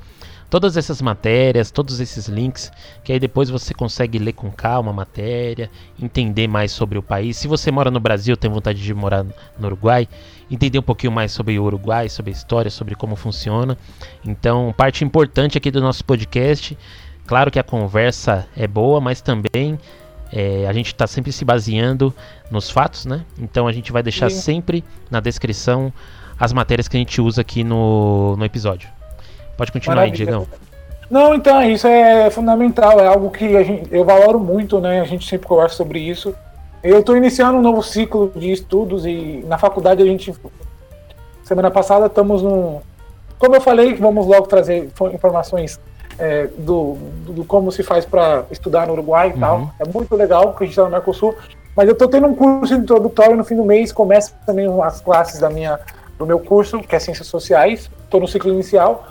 todas 0.51 0.77
essas 0.77 1.03
matérias, 1.03 1.71
todos 1.71 2.01
esses 2.01 2.27
links, 2.27 2.73
que 3.05 3.13
aí 3.13 3.21
depois 3.21 3.51
você 3.51 3.75
consegue 3.75 4.19
ler 4.19 4.33
com 4.33 4.51
calma 4.51 4.91
a 4.91 4.95
matéria, 4.95 5.71
entender 6.01 6.49
mais 6.49 6.73
sobre 6.73 6.99
o 6.99 7.03
país. 7.03 7.37
Se 7.37 7.47
você 7.47 7.71
mora 7.71 7.91
no 7.91 8.01
Brasil, 8.01 8.37
tem 8.37 8.51
vontade 8.51 8.83
de 8.83 8.95
morar 8.95 9.25
no 9.59 9.67
Uruguai, 9.67 10.09
entender 10.51 10.79
um 10.79 10.83
pouquinho 10.83 11.13
mais 11.13 11.33
sobre 11.33 11.59
o 11.59 11.65
Uruguai, 11.65 12.09
sobre 12.09 12.31
a 12.31 12.35
história, 12.35 12.71
sobre 12.71 12.95
como 12.95 13.15
funciona. 13.15 13.77
Então, 14.25 14.75
parte 14.77 15.05
importante 15.05 15.59
aqui 15.59 15.71
do 15.71 15.81
nosso 15.81 16.05
podcast. 16.05 16.77
Claro 17.27 17.51
que 17.51 17.59
a 17.59 17.63
conversa 17.63 18.49
é 18.57 18.67
boa, 18.67 19.01
mas 19.01 19.21
também 19.21 19.79
é, 20.33 20.67
a 20.67 20.73
gente 20.73 20.89
está 20.89 21.07
sempre 21.07 21.33
se 21.33 21.45
baseando 21.45 22.15
nos 22.51 22.71
fatos, 22.71 23.07
né? 23.07 23.25
Então 23.39 23.67
a 23.67 23.73
gente 23.73 23.93
vai 23.93 24.03
deixar 24.03 24.31
Sim. 24.31 24.41
sempre 24.41 24.85
na 25.11 25.21
descrição 25.21 25.93
as 26.39 26.53
matérias 26.53 26.87
que 26.87 26.97
a 26.97 27.01
gente 27.01 27.21
usa 27.21 27.41
aqui 27.41 27.65
no, 27.65 28.37
no 28.37 28.45
episódio. 28.45 28.89
Pode 29.57 29.73
continuar 29.73 29.97
Maravilha. 29.97 30.23
aí, 30.23 30.27
Diegão. 30.27 30.47
Não, 31.11 31.35
então, 31.35 31.63
isso 31.63 31.87
é 31.87 32.31
fundamental, 32.31 33.01
é 33.01 33.07
algo 33.07 33.31
que 33.31 33.65
gente, 33.65 33.89
eu 33.91 34.05
valoro 34.05 34.39
muito, 34.39 34.79
né? 34.79 35.01
A 35.01 35.05
gente 35.05 35.27
sempre 35.27 35.49
conversa 35.49 35.77
sobre 35.77 35.99
isso. 35.99 36.35
Eu 36.83 37.01
estou 37.01 37.17
iniciando 37.17 37.59
um 37.59 37.63
novo 37.63 37.83
ciclo 37.83 38.31
de 38.37 38.53
estudos 38.53 39.07
e 39.07 39.43
na 39.47 39.59
faculdade 39.59 40.03
a 40.03 40.07
gente. 40.07 40.33
Semana 41.43 41.71
passada 41.71 42.07
estamos 42.07 42.43
num. 42.43 42.81
Como 43.39 43.57
eu 43.57 43.61
falei, 43.61 43.95
vamos 43.95 44.27
logo 44.27 44.47
trazer 44.47 44.91
informações 45.13 45.81
é, 46.19 46.49
do, 46.59 46.97
do, 47.27 47.45
como 47.45 47.71
se 47.71 47.83
faz 47.83 48.05
para 48.05 48.45
estudar 48.51 48.87
no 48.87 48.95
Uruguai 48.95 49.31
e 49.31 49.33
uhum. 49.35 49.41
tal. 49.41 49.71
É 49.79 49.85
muito 49.87 50.15
legal, 50.17 50.49
porque 50.49 50.65
a 50.65 50.67
gente 50.67 50.73
está 50.73 50.85
no 50.85 50.91
Mercosul. 50.91 51.35
Mas 51.77 51.87
eu 51.87 51.93
estou 51.93 52.09
tendo 52.09 52.27
um 52.27 52.35
curso 52.35 52.75
introdutório 52.75 53.37
no 53.37 53.45
fim 53.45 53.55
do 53.55 53.65
mês, 53.65 53.93
começa 53.93 54.33
também 54.45 54.67
as 54.83 55.01
classes 55.01 55.41
da 55.41 55.49
minha, 55.49 55.79
do 56.19 56.27
meu 56.27 56.41
curso, 56.41 56.81
que 56.81 56.97
é 56.97 56.99
Ciências 56.99 57.29
Sociais. 57.29 57.89
Estou 58.05 58.21
no 58.21 58.27
ciclo 58.27 58.53
inicial. 58.53 59.05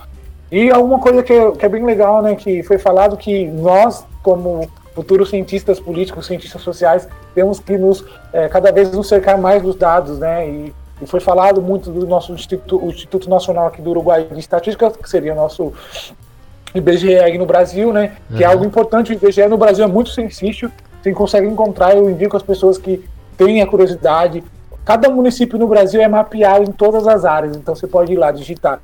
E 0.52 0.70
alguma 0.70 1.00
coisa 1.00 1.24
que 1.24 1.34
é, 1.34 1.52
que 1.52 1.66
é 1.66 1.70
bem 1.70 1.86
legal, 1.86 2.22
né, 2.22 2.36
que 2.36 2.64
foi 2.64 2.78
falado 2.78 3.18
que 3.18 3.46
nós, 3.48 4.06
como 4.24 4.70
futuros 4.96 5.30
cientistas 5.30 5.80
políticos, 5.80 6.26
cientistas 6.26 6.62
sociais, 6.62 7.08
temos 7.36 7.60
que 7.60 7.78
nos 7.78 8.04
é, 8.34 8.48
cada 8.48 8.72
vez 8.72 8.92
nos 8.92 9.08
cercar 9.08 9.38
mais 9.38 9.62
dos 9.62 9.76
dados, 9.76 10.18
né? 10.18 10.50
E, 10.50 10.74
e, 11.02 11.06
foi 11.06 11.20
falado 11.20 11.62
muito 11.62 11.92
do 11.92 12.08
nosso 12.08 12.34
instituto, 12.34 12.84
o 12.84 12.90
Instituto 12.90 13.30
Nacional 13.30 13.68
aqui 13.68 13.82
do 13.82 13.92
Uruguai 13.92 14.24
de 14.24 14.40
Estatística, 14.40 14.90
que 14.90 15.08
seria 15.08 15.34
o 15.34 15.36
nosso 15.36 15.72
IBGE 16.76 17.38
no 17.38 17.46
Brasil, 17.46 17.94
né? 17.94 18.14
Que 18.36 18.44
é 18.44 18.48
uhum. 18.48 18.52
é 18.52 18.54
algo 18.54 18.66
importante. 18.66 19.12
O 19.12 19.14
IBGE 19.14 19.48
no 19.48 19.58
Brasil 19.58 19.84
é 19.84 19.88
muito 19.88 20.10
sensível. 20.10 20.70
Você 21.02 21.12
consegue 21.14 21.48
encontrar, 21.48 21.96
eu 21.96 22.10
indico 22.10 22.36
as 22.36 22.44
pessoas 22.44 22.78
que 22.78 23.04
têm 23.38 23.62
a 23.62 23.68
curiosidade. 23.68 24.44
Cada 24.84 25.10
município 25.10 25.58
no 25.60 25.68
Brasil 25.68 26.02
é 26.02 26.08
mapeado 26.08 26.64
em 26.64 26.72
todas 26.72 27.08
as 27.08 27.26
áreas, 27.26 27.56
então 27.56 27.76
você 27.76 27.88
pode 27.88 28.14
ir 28.14 28.16
lá 28.16 28.32
digitar 28.32 28.80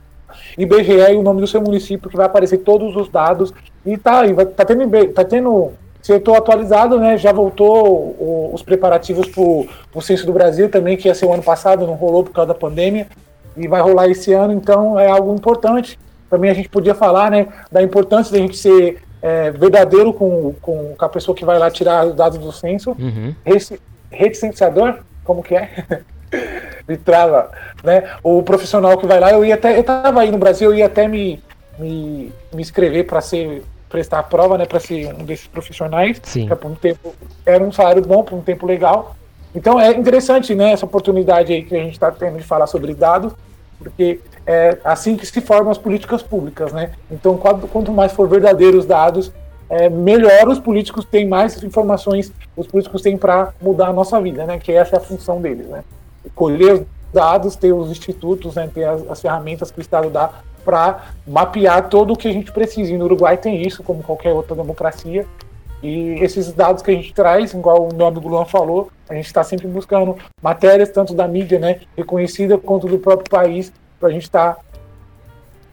IBGE 0.58 1.12
e 1.12 1.15
o 1.15 1.24
nome 1.24 1.41
do 1.41 1.48
seu 1.48 1.62
município, 1.62 2.10
que 2.10 2.17
vai 2.17 2.26
aparecer 2.26 2.60
todos 2.60 2.96
os 2.96 3.10
dados. 3.10 3.54
E 3.86 3.98
tá, 3.98 4.22
aí, 4.22 4.34
tá 4.34 4.65
tendo, 4.65 5.08
tá 5.13 5.24
tendo 5.24 5.72
se 6.02 6.12
eu 6.12 6.17
estou 6.17 6.36
atualizado, 6.36 7.00
né? 7.00 7.17
Já 7.17 7.32
voltou 7.32 7.88
o, 7.88 8.52
os 8.54 8.62
preparativos 8.62 9.28
para 9.28 9.41
o 9.41 10.02
Censo 10.02 10.26
do 10.26 10.34
Brasil 10.34 10.69
também, 10.69 10.98
que 10.98 11.08
ia 11.08 11.15
ser 11.15 11.26
o 11.26 11.34
ano 11.34 11.43
passado, 11.43 11.88
não 11.88 11.93
rolou 11.93 12.24
por 12.24 12.32
causa 12.32 12.50
da 12.50 12.60
pandemia, 12.60 13.08
e 13.56 13.67
vai 13.67 13.82
rolar 13.82 14.08
esse 14.08 14.34
ano, 14.34 14.54
então 14.54 15.00
é 15.00 15.08
algo 15.08 15.34
importante 15.34 15.98
também 16.34 16.50
a 16.50 16.54
gente 16.56 16.67
podia 16.67 16.96
falar 16.96 17.30
né, 17.30 17.48
da 17.72 17.84
importância 17.84 18.32
da 18.32 18.39
gente 18.39 18.58
ser 18.58 19.04
é, 19.22 19.52
verdadeiro 19.52 20.12
com, 20.12 20.56
com, 20.60 20.96
com, 20.96 21.06
a 21.06 21.08
pessoa 21.08 21.36
que 21.36 21.46
vai 21.46 21.60
lá 21.60 21.69
tirar 21.69 22.08
os 22.08 22.15
dados 22.15 22.39
do 22.39 22.52
censo. 22.52 22.96
Uhum. 22.98 23.36
Recenseador, 24.10 24.96
como 25.24 25.43
que 25.43 25.54
é? 25.54 25.69
me 26.89 26.98
trava, 26.98 27.52
né? 27.84 28.15
O 28.24 28.41
profissional 28.41 28.98
que 28.98 29.06
vai 29.06 29.19
lá, 29.19 29.32
eu 29.32 29.46
ia 29.46 29.54
até, 29.54 29.78
eu 29.78 29.84
tava 29.84 30.22
aí 30.22 30.32
no 30.32 30.39
Brasil, 30.39 30.72
eu 30.72 30.78
ia 30.80 30.88
até 30.88 31.08
me, 31.08 31.39
me, 31.78 32.32
me 32.52 32.62
inscrever 32.63 33.06
para 33.06 33.22
ser 33.22 33.62
prestar 33.88 34.17
a 34.17 34.24
prova, 34.24 34.58
né, 34.58 34.65
para 34.65 34.80
ser 34.80 35.13
um 35.13 35.24
desses 35.24 35.46
profissionais. 35.46 36.19
Sim. 36.24 36.48
Por 36.48 36.72
um 36.72 36.74
tempo 36.74 37.13
era 37.46 37.63
um 37.63 37.72
salário 37.72 38.02
bom, 38.02 38.24
por 38.24 38.36
um 38.36 38.41
tempo 38.41 38.65
legal. 38.65 39.15
Então 39.54 39.80
é 39.80 39.91
interessante, 39.91 40.56
né, 40.56 40.72
essa 40.72 40.88
oportunidade 40.88 41.54
aí 41.54 41.62
que 41.62 41.76
a 41.76 41.84
gente 41.84 41.93
está 41.93 42.12
tendo 42.12 42.39
de 42.39 42.43
falar 42.43 42.65
sobre 42.65 42.96
dados, 42.96 43.34
porque 43.84 44.19
é 44.46 44.78
assim 44.84 45.15
que 45.15 45.26
se 45.26 45.41
formam 45.41 45.72
as 45.72 45.78
políticas 45.78 46.24
públicas, 46.24 46.72
né? 46.74 46.91
Então, 47.12 47.38
quanto 47.38 47.91
mais 47.91 48.12
for 48.12 48.28
verdadeiros 48.28 48.82
os 48.82 48.86
dados, 48.86 49.32
é, 49.69 49.89
melhor 49.89 50.48
os 50.48 50.60
políticos 50.60 51.06
têm 51.06 51.28
mais 51.28 51.62
informações, 51.63 52.32
os 52.56 52.67
políticos 52.67 53.02
têm 53.02 53.17
para 53.17 53.54
mudar 53.62 53.88
a 53.88 53.93
nossa 53.93 54.19
vida, 54.19 54.46
né? 54.46 54.60
Que 54.60 54.72
essa 54.72 54.96
é 54.96 55.00
a 55.00 55.02
função 55.02 55.41
deles, 55.41 55.67
né? 55.67 55.84
Colher 56.34 56.74
os 56.74 56.82
dados, 57.13 57.56
ter 57.56 57.72
os 57.72 57.91
institutos, 57.91 58.56
né? 58.56 58.69
ter 58.74 58.86
as, 58.86 59.08
as 59.10 59.22
ferramentas 59.22 59.69
que 59.69 59.80
o 59.80 59.82
Estado 59.82 60.10
dá 60.10 60.32
para 60.65 61.13
mapear 61.28 61.89
todo 61.89 62.13
o 62.13 62.17
que 62.17 62.28
a 62.28 62.34
gente 62.34 62.52
precisa. 62.52 62.91
E 62.91 62.98
no 62.98 63.06
Uruguai 63.06 63.38
tem 63.38 63.62
isso, 63.62 63.84
como 63.84 64.02
qualquer 64.02 64.34
outra 64.34 64.56
democracia. 64.56 65.26
E 65.84 66.13
esses 66.24 66.54
dados 66.54 66.82
que 66.82 66.89
a 66.89 66.93
gente 66.93 67.13
traz, 67.13 67.54
igual 67.54 67.89
o 67.89 67.93
meu 67.93 68.08
amigo 68.08 68.30
Luan 68.30 68.46
falou, 68.46 68.89
a 69.10 69.13
gente 69.13 69.26
está 69.26 69.43
sempre 69.43 69.67
buscando 69.67 70.15
matérias, 70.41 70.89
tanto 70.89 71.13
da 71.13 71.28
mídia 71.28 71.60
né, 71.60 71.82
reconhecida, 71.98 72.58
quanto 72.58 72.88
do 72.88 72.98
próprio 72.98 73.30
país, 73.30 73.74
para 74.00 74.08
a 74.08 74.12
gente 74.12 74.24
estar 74.24 74.56
tá 74.56 74.62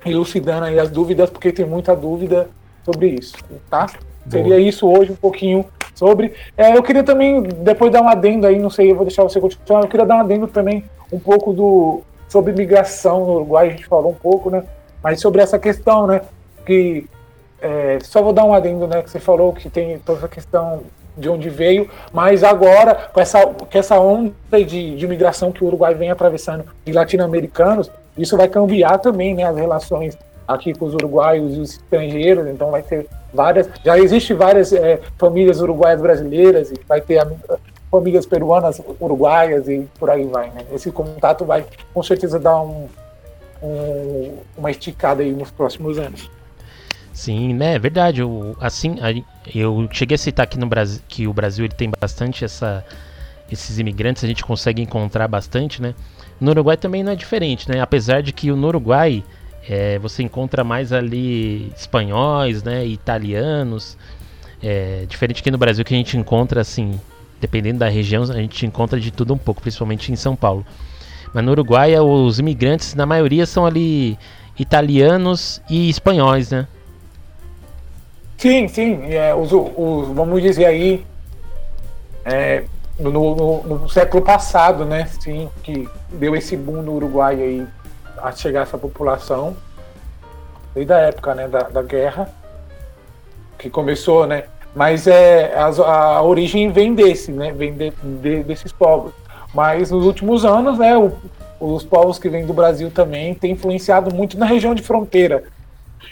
elucidando 0.05 0.65
aí 0.65 0.81
as 0.81 0.91
dúvidas, 0.91 1.31
porque 1.31 1.53
tem 1.53 1.65
muita 1.65 1.95
dúvida 1.95 2.49
sobre 2.85 3.09
isso, 3.09 3.37
tá? 3.71 3.87
Boa. 3.87 4.31
Seria 4.31 4.59
isso 4.59 4.91
hoje 4.91 5.13
um 5.13 5.17
pouquinho 5.17 5.65
sobre. 5.95 6.35
É, 6.57 6.77
eu 6.77 6.83
queria 6.83 7.05
também, 7.05 7.43
depois 7.43 7.93
dar 7.93 8.03
um 8.03 8.09
adendo 8.09 8.49
aí, 8.49 8.59
não 8.59 8.71
sei, 8.71 8.91
eu 8.91 8.97
vou 8.97 9.05
deixar 9.05 9.23
você 9.23 9.41
continuar, 9.41 9.83
eu 9.83 9.89
queria 9.89 10.07
dar 10.07 10.17
um 10.17 10.21
adendo 10.21 10.49
também 10.49 10.85
um 11.13 11.21
pouco 11.21 11.53
do 11.53 12.03
sobre 12.29 12.53
migração 12.53 13.27
no 13.27 13.35
Uruguai, 13.35 13.69
a 13.69 13.71
gente 13.71 13.87
falou 13.87 14.11
um 14.11 14.15
pouco, 14.15 14.51
né? 14.51 14.65
Mas 15.03 15.21
sobre 15.21 15.41
essa 15.41 15.59
questão, 15.59 16.07
né? 16.07 16.23
Que 16.67 17.07
é, 17.61 17.99
só 18.03 18.23
vou 18.23 18.33
dar 18.33 18.45
um 18.45 18.55
adendo, 18.55 18.87
né? 18.87 19.03
Que 19.03 19.11
você 19.11 19.21
falou 19.21 19.53
que 19.53 19.69
tem 19.69 19.99
toda 19.99 20.19
essa 20.19 20.29
questão 20.29 20.83
de 21.17 21.29
onde 21.29 21.51
veio, 21.51 21.91
mas 22.13 22.43
agora, 22.43 22.95
com 23.13 23.21
essa, 23.21 23.47
com 23.47 23.79
essa 23.79 23.99
onda 23.99 24.33
de, 24.65 24.97
de 24.97 25.07
migração 25.07 25.53
que 25.53 25.63
o 25.63 25.67
Uruguai 25.67 25.95
vem 25.95 26.11
atravessando 26.11 26.65
de 26.85 26.93
latino-americanos, 26.93 27.91
isso 28.17 28.37
vai 28.37 28.49
cambiar 28.49 28.99
também 28.99 29.35
né, 29.35 29.45
as 29.45 29.57
relações 29.57 30.17
aqui 30.47 30.75
com 30.75 30.87
os 30.87 30.95
uruguaios 30.95 31.57
e 31.57 31.61
os 31.61 31.71
estrangeiros, 31.75 32.49
então 32.49 32.71
vai 32.71 32.83
ter 32.83 33.07
várias, 33.33 33.69
já 33.85 33.97
existe 33.99 34.35
várias 34.35 34.73
é, 34.73 34.99
famílias 35.17 35.61
uruguaias 35.61 36.01
brasileiras 36.01 36.73
e 36.73 36.81
vai 36.89 37.01
ter 37.01 37.25
famílias 37.91 38.27
peruanas 38.27 38.81
uruguaias 39.01 39.69
e 39.69 39.87
por 39.99 40.11
aí 40.11 40.25
vai, 40.25 40.51
né? 40.51 40.63
Esse 40.73 40.91
contato 40.91 41.45
vai 41.45 41.65
com 41.95 42.03
certeza 42.03 42.39
dar 42.39 42.61
um, 42.63 42.89
um, 43.63 44.35
uma 44.57 44.71
esticada 44.71 45.23
aí 45.23 45.33
nos 45.33 45.51
próximos 45.51 45.99
anos. 45.99 46.31
Sim, 47.21 47.53
né, 47.53 47.75
é 47.75 47.79
verdade. 47.79 48.23
Eu, 48.23 48.57
assim, 48.59 48.97
eu 49.55 49.87
cheguei 49.93 50.15
a 50.15 50.19
citar 50.19 50.45
aqui 50.45 50.59
no 50.59 50.67
Brasil 50.67 51.03
que 51.07 51.27
o 51.29 51.35
Brasil 51.35 51.67
ele 51.67 51.75
tem 51.75 51.91
bastante 52.01 52.47
essa, 52.47 52.83
esses 53.53 53.79
imigrantes, 53.79 54.25
a 54.25 54.27
gente 54.27 54.43
consegue 54.43 54.81
encontrar 54.81 55.29
bastante, 55.29 55.83
né? 55.83 55.95
No 56.41 56.53
Uruguai 56.53 56.79
também 56.79 57.05
não 57.05 57.13
é 57.13 57.15
diferente, 57.15 57.69
né? 57.69 57.79
Apesar 57.79 58.23
de 58.23 58.33
que 58.33 58.51
no 58.51 58.67
Uruguai 58.67 59.23
é, 59.69 59.99
você 59.99 60.23
encontra 60.23 60.65
mais 60.65 60.95
ali 60.95 61.71
espanhóis, 61.77 62.63
né, 62.63 62.87
italianos, 62.87 63.99
é, 64.63 65.05
diferente 65.07 65.43
aqui 65.43 65.51
no 65.51 65.59
Brasil 65.59 65.85
que 65.85 65.93
a 65.93 65.99
gente 65.99 66.17
encontra 66.17 66.63
assim, 66.63 66.99
dependendo 67.39 67.81
da 67.81 67.89
região, 67.91 68.23
a 68.23 68.41
gente 68.41 68.65
encontra 68.65 68.99
de 68.99 69.11
tudo 69.11 69.35
um 69.35 69.39
pouco, 69.39 69.61
principalmente 69.61 70.11
em 70.11 70.17
São 70.17 70.35
Paulo. 70.35 70.65
Mas 71.35 71.45
no 71.45 71.51
Uruguai 71.51 72.01
os 72.01 72.39
imigrantes, 72.39 72.95
na 72.95 73.05
maioria, 73.05 73.45
são 73.45 73.67
ali 73.67 74.19
italianos 74.59 75.61
e 75.69 75.91
espanhóis, 75.91 76.51
né? 76.51 76.67
Sim, 78.41 78.69
sim. 78.69 79.13
É, 79.13 79.35
os, 79.35 79.53
os, 79.53 80.09
vamos 80.15 80.41
dizer 80.41 80.65
aí, 80.65 81.05
é, 82.25 82.65
no, 82.99 83.11
no, 83.11 83.63
no, 83.65 83.89
século 83.91 84.25
passado, 84.25 84.87
né? 84.87 85.05
Sim, 85.21 85.51
que 85.63 85.87
deu 86.09 86.35
esse 86.35 86.57
boom 86.57 86.81
no 86.81 86.95
Uruguai 86.95 87.35
aí 87.35 87.67
a 88.17 88.33
chegar 88.33 88.63
essa 88.63 88.79
população 88.79 89.55
desde 90.75 90.91
a 90.91 90.99
época, 91.01 91.35
né, 91.35 91.49
da, 91.49 91.65
da 91.65 91.83
guerra 91.83 92.31
que 93.59 93.69
começou, 93.69 94.27
né? 94.27 94.45
Mas 94.75 95.07
é 95.07 95.55
a, 95.55 95.67
a 95.67 96.23
origem 96.23 96.73
vem 96.73 96.95
desse, 96.95 97.33
né? 97.33 97.53
Vem 97.53 97.75
de, 97.75 97.93
de, 98.03 98.43
desses 98.43 98.73
povos. 98.73 99.13
Mas 99.53 99.91
nos 99.91 100.07
últimos 100.07 100.47
anos, 100.47 100.79
né, 100.79 100.97
o, 100.97 101.13
os 101.61 101.85
povos 101.85 102.19
que 102.19 102.31
vêm 102.31 102.47
do 102.47 102.55
Brasil 102.55 102.91
também 102.91 103.35
têm 103.35 103.53
influenciado 103.53 104.15
muito 104.15 104.39
na 104.39 104.47
região 104.47 104.75
de 104.75 104.81
fronteira. 104.81 105.45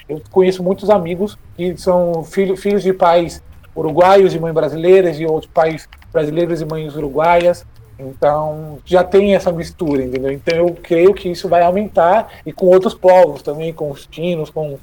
Eu 0.09 0.23
conheço 0.31 0.62
muitos 0.62 0.90
amigos 0.90 1.38
que 1.57 1.77
são 1.77 2.25
filho, 2.25 2.57
filhos 2.57 2.83
de 2.83 2.92
pais 2.92 3.42
uruguaios 3.77 4.35
e 4.35 4.38
mães 4.38 4.55
brasileiras 4.55 5.21
e 5.21 5.27
outros 5.27 5.51
pais 5.53 5.88
brasileiros 6.12 6.61
e 6.61 6.64
mães 6.64 6.97
uruguaias. 6.97 7.64
Então 7.99 8.79
já 8.85 9.03
tem 9.03 9.35
essa 9.35 9.53
mistura, 9.53 10.03
entendeu? 10.03 10.33
Então 10.33 10.57
eu 10.57 10.77
creio 10.83 11.12
que 11.12 11.29
isso 11.29 11.49
vai 11.49 11.62
aumentar 11.62 12.29
e 12.47 12.53
com 12.53 12.66
outros 12.66 12.94
povos 12.94 13.42
também, 13.42 13.73
com 13.73 13.90
os 13.90 14.07
tinos, 14.07 14.51
com 14.51 14.79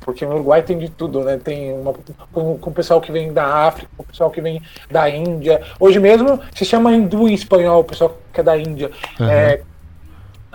porque 0.00 0.24
no 0.26 0.34
Uruguai 0.34 0.62
tem 0.62 0.78
de 0.78 0.88
tudo, 0.88 1.22
né? 1.22 1.38
Tem 1.42 1.72
uma, 1.72 1.94
com, 2.32 2.58
com 2.58 2.70
o 2.70 2.72
pessoal 2.72 3.00
que 3.00 3.12
vem 3.12 3.32
da 3.32 3.44
África, 3.44 3.88
com 3.96 4.02
o 4.02 4.06
pessoal 4.06 4.30
que 4.30 4.40
vem 4.40 4.60
da 4.90 5.08
Índia. 5.08 5.62
Hoje 5.78 5.98
mesmo 6.00 6.40
se 6.54 6.64
chama 6.64 6.92
hindu 6.92 7.28
em 7.28 7.34
espanhol, 7.34 7.80
o 7.80 7.84
pessoal 7.84 8.18
que 8.32 8.40
é 8.40 8.42
da 8.42 8.56
Índia. 8.56 8.90
Uhum. 9.18 9.28
É, 9.28 9.60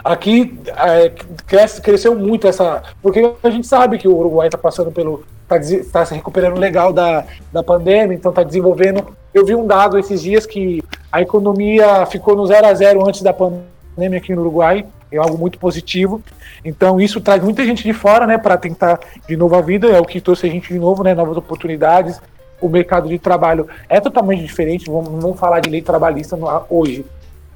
aqui 0.04 0.60
é, 0.78 1.12
cresce, 1.46 1.82
cresceu 1.82 2.16
muito 2.16 2.48
essa. 2.48 2.84
Porque 3.02 3.34
a 3.44 3.50
gente 3.50 3.68
sabe 3.68 3.98
que 3.98 4.08
o 4.08 4.16
Uruguai 4.16 4.48
está 4.48 4.58
passando 4.58 4.92
pelo. 4.92 5.24
está 5.44 5.92
tá 5.92 6.06
se 6.06 6.14
recuperando 6.14 6.58
legal 6.58 6.94
da, 6.94 7.26
da 7.52 7.64
pandemia, 7.64 8.16
então 8.16 8.32
está 8.32 8.44
desenvolvendo. 8.44 9.06
Eu 9.34 9.46
vi 9.46 9.56
um 9.56 9.66
dado 9.66 9.98
esses 9.98 10.22
dias 10.22 10.46
que 10.46 10.84
a 11.12 11.22
economia 11.22 12.06
ficou 12.06 12.36
no 12.36 12.46
zero 12.46 12.68
a 12.68 12.74
zero 12.74 13.08
antes 13.08 13.22
da 13.22 13.34
pandemia 13.34 14.18
aqui 14.18 14.34
no 14.34 14.42
Uruguai, 14.42 14.86
é 15.12 15.18
algo 15.18 15.38
muito 15.38 15.60
positivo. 15.60 16.22
Então 16.64 17.00
isso 17.00 17.22
traz 17.22 17.44
muita 17.44 17.64
gente 17.66 17.84
de 17.84 17.94
fora, 17.94 18.26
né, 18.26 18.38
para 18.38 18.58
tentar 18.58 19.00
de 19.28 19.38
novo 19.38 19.56
a 19.56 19.62
vida, 19.62 19.88
é 19.88 20.00
o 20.00 20.06
que 20.06 20.22
trouxe 20.22 20.48
a 20.48 20.50
gente 20.50 20.74
de 20.74 20.80
novo, 20.80 21.04
né, 21.04 21.14
novas 21.14 21.38
oportunidades. 21.38 22.20
O 22.62 22.68
mercado 22.68 23.08
de 23.08 23.18
trabalho 23.18 23.68
é 23.88 24.02
totalmente 24.02 24.44
diferente, 24.44 24.90
vamos, 24.90 25.22
vamos 25.22 25.40
falar 25.40 25.62
de 25.62 25.70
lei 25.70 25.82
trabalhista 25.82 26.36
no, 26.36 26.48
hoje, 26.70 27.06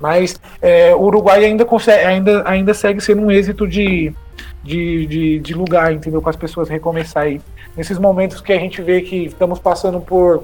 mas 0.03 0.37
é, 0.61 0.93
o 0.93 0.99
Uruguai 1.03 1.45
ainda, 1.45 1.63
consegue, 1.63 2.03
ainda, 2.03 2.43
ainda 2.45 2.73
segue 2.73 2.99
sendo 2.99 3.21
um 3.21 3.31
êxito 3.31 3.65
de, 3.65 4.13
de, 4.61 5.05
de, 5.05 5.39
de 5.39 5.53
lugar, 5.53 5.93
entendeu? 5.93 6.21
Com 6.21 6.29
as 6.29 6.35
pessoas 6.35 6.67
recomeçar 6.67 7.23
aí. 7.23 7.39
Nesses 7.77 7.97
momentos 7.97 8.41
que 8.41 8.51
a 8.51 8.59
gente 8.59 8.81
vê 8.81 8.99
que 8.99 9.27
estamos 9.27 9.59
passando 9.59 10.01
por 10.01 10.43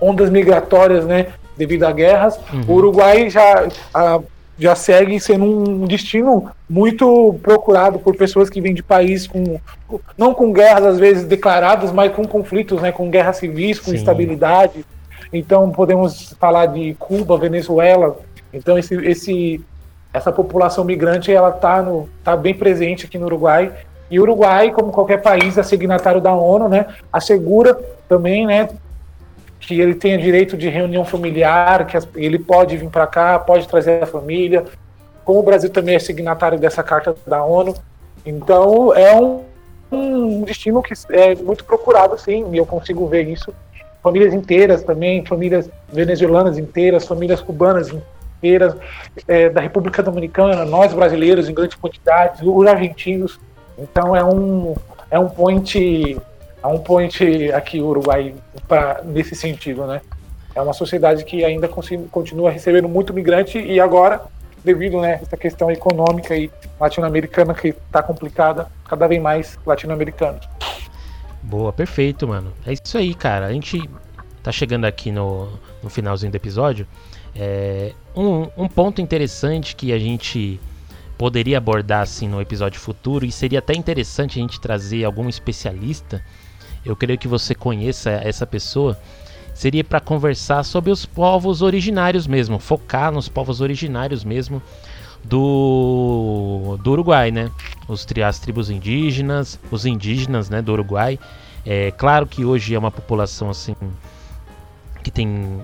ondas 0.00 0.30
migratórias, 0.30 1.04
né? 1.04 1.26
Devido 1.56 1.82
a 1.82 1.90
guerras, 1.90 2.38
uhum. 2.52 2.62
o 2.68 2.72
Uruguai 2.74 3.28
já, 3.28 3.66
a, 3.92 4.20
já 4.56 4.76
segue 4.76 5.18
sendo 5.18 5.44
um 5.44 5.84
destino 5.84 6.48
muito 6.70 7.34
procurado 7.42 7.98
por 7.98 8.14
pessoas 8.14 8.48
que 8.48 8.60
vêm 8.60 8.72
de 8.72 8.84
países 8.84 9.26
com 9.26 9.58
não 10.16 10.32
com 10.32 10.52
guerras 10.52 10.86
às 10.86 10.98
vezes 11.00 11.24
declaradas, 11.24 11.90
mas 11.90 12.12
com 12.12 12.24
conflitos, 12.24 12.80
né, 12.80 12.92
com 12.92 13.10
guerras 13.10 13.38
civis, 13.38 13.80
com 13.80 13.90
Sim. 13.90 13.96
instabilidade. 13.96 14.86
Então 15.32 15.70
podemos 15.70 16.32
falar 16.38 16.66
de 16.66 16.94
Cuba, 16.94 17.36
Venezuela. 17.36 18.16
Então 18.52 18.78
esse, 18.78 18.94
esse 18.94 19.64
essa 20.12 20.32
população 20.32 20.84
migrante 20.84 21.32
ela 21.32 21.50
está 21.50 21.84
tá 22.24 22.36
bem 22.36 22.54
presente 22.54 23.06
aqui 23.06 23.18
no 23.18 23.26
Uruguai. 23.26 23.72
E 24.10 24.18
o 24.18 24.22
Uruguai, 24.22 24.70
como 24.70 24.90
qualquer 24.90 25.20
país, 25.20 25.58
é 25.58 25.62
signatário 25.62 26.20
da 26.20 26.34
ONU, 26.34 26.68
né, 26.68 26.86
assegura 27.12 27.78
também, 28.08 28.46
né, 28.46 28.70
que 29.60 29.78
ele 29.78 29.94
tenha 29.94 30.16
direito 30.16 30.56
de 30.56 30.68
reunião 30.68 31.04
familiar, 31.04 31.86
que 31.86 31.98
ele 32.16 32.38
pode 32.38 32.76
vir 32.76 32.88
para 32.88 33.06
cá, 33.06 33.38
pode 33.38 33.68
trazer 33.68 34.02
a 34.02 34.06
família. 34.06 34.64
Como 35.24 35.40
o 35.40 35.42
Brasil 35.42 35.68
também 35.68 35.94
é 35.94 35.98
signatário 35.98 36.58
dessa 36.58 36.82
carta 36.82 37.14
da 37.26 37.44
ONU, 37.44 37.74
então 38.24 38.94
é 38.94 39.14
um, 39.14 39.42
um 39.92 40.42
destino 40.42 40.82
que 40.82 40.94
é 41.10 41.34
muito 41.34 41.64
procurado, 41.64 42.18
sim, 42.18 42.46
e 42.50 42.56
eu 42.56 42.64
consigo 42.64 43.06
ver 43.06 43.28
isso 43.28 43.52
famílias 44.08 44.32
inteiras 44.32 44.82
também, 44.82 45.22
famílias 45.24 45.68
venezuelanas 45.92 46.56
inteiras, 46.56 47.06
famílias 47.06 47.42
cubanas 47.42 47.94
inteiras, 48.38 48.74
é, 49.26 49.50
da 49.50 49.60
República 49.60 50.02
Dominicana, 50.02 50.64
nós 50.64 50.94
brasileiros 50.94 51.46
em 51.46 51.52
grande 51.52 51.76
quantidade, 51.76 52.40
os 52.42 52.66
argentinos. 52.66 53.38
Então 53.78 54.16
é 54.16 54.24
um 54.24 54.74
é 55.10 55.18
um 55.18 55.28
point 55.28 56.18
é 56.62 56.66
um 56.66 56.78
point 56.78 57.52
aqui 57.52 57.82
Uruguai 57.82 58.34
para 58.66 59.02
nesse 59.04 59.34
sentido, 59.34 59.86
né? 59.86 60.00
É 60.54 60.62
uma 60.62 60.72
sociedade 60.72 61.22
que 61.24 61.44
ainda 61.44 61.68
continua 62.10 62.50
recebendo 62.50 62.88
muito 62.88 63.12
migrante 63.12 63.58
e 63.58 63.78
agora 63.78 64.22
devido 64.64 65.00
né 65.00 65.20
essa 65.22 65.36
questão 65.36 65.70
econômica 65.70 66.34
e 66.34 66.50
latino-americana 66.80 67.52
que 67.52 67.68
está 67.68 68.02
complicada, 68.02 68.68
cada 68.88 69.06
vez 69.06 69.20
mais 69.20 69.58
latino-americanos. 69.66 70.48
Boa, 71.48 71.72
perfeito, 71.72 72.28
mano. 72.28 72.52
É 72.66 72.74
isso 72.74 72.98
aí, 72.98 73.14
cara. 73.14 73.46
A 73.46 73.52
gente 73.52 73.88
tá 74.42 74.52
chegando 74.52 74.84
aqui 74.84 75.10
no, 75.10 75.48
no 75.82 75.88
finalzinho 75.88 76.30
do 76.30 76.34
episódio. 76.34 76.86
É, 77.34 77.94
um, 78.14 78.48
um 78.54 78.68
ponto 78.68 79.00
interessante 79.00 79.74
que 79.74 79.90
a 79.90 79.98
gente 79.98 80.60
poderia 81.16 81.56
abordar 81.56 82.02
assim 82.02 82.28
no 82.28 82.38
episódio 82.38 82.78
futuro 82.78 83.24
e 83.24 83.32
seria 83.32 83.60
até 83.60 83.72
interessante 83.72 84.38
a 84.38 84.42
gente 84.42 84.60
trazer 84.60 85.04
algum 85.04 85.26
especialista. 85.26 86.22
Eu 86.84 86.94
creio 86.94 87.18
que 87.18 87.26
você 87.26 87.54
conheça 87.54 88.10
essa 88.10 88.46
pessoa. 88.46 89.00
Seria 89.54 89.82
para 89.82 90.00
conversar 90.00 90.62
sobre 90.64 90.90
os 90.90 91.06
povos 91.06 91.62
originários 91.62 92.26
mesmo, 92.26 92.58
focar 92.58 93.10
nos 93.10 93.26
povos 93.26 93.62
originários 93.62 94.22
mesmo 94.22 94.62
do, 95.28 96.78
do 96.82 96.92
Uruguai, 96.92 97.30
né? 97.30 97.50
Os, 97.86 98.06
as 98.26 98.38
tribos 98.38 98.70
indígenas, 98.70 99.60
os 99.70 99.84
indígenas 99.86 100.48
né, 100.48 100.62
do 100.62 100.72
Uruguai. 100.72 101.18
É 101.66 101.90
claro 101.90 102.26
que 102.26 102.44
hoje 102.44 102.74
é 102.74 102.78
uma 102.78 102.90
população 102.90 103.50
assim 103.50 103.74
que 105.02 105.10
tem 105.10 105.60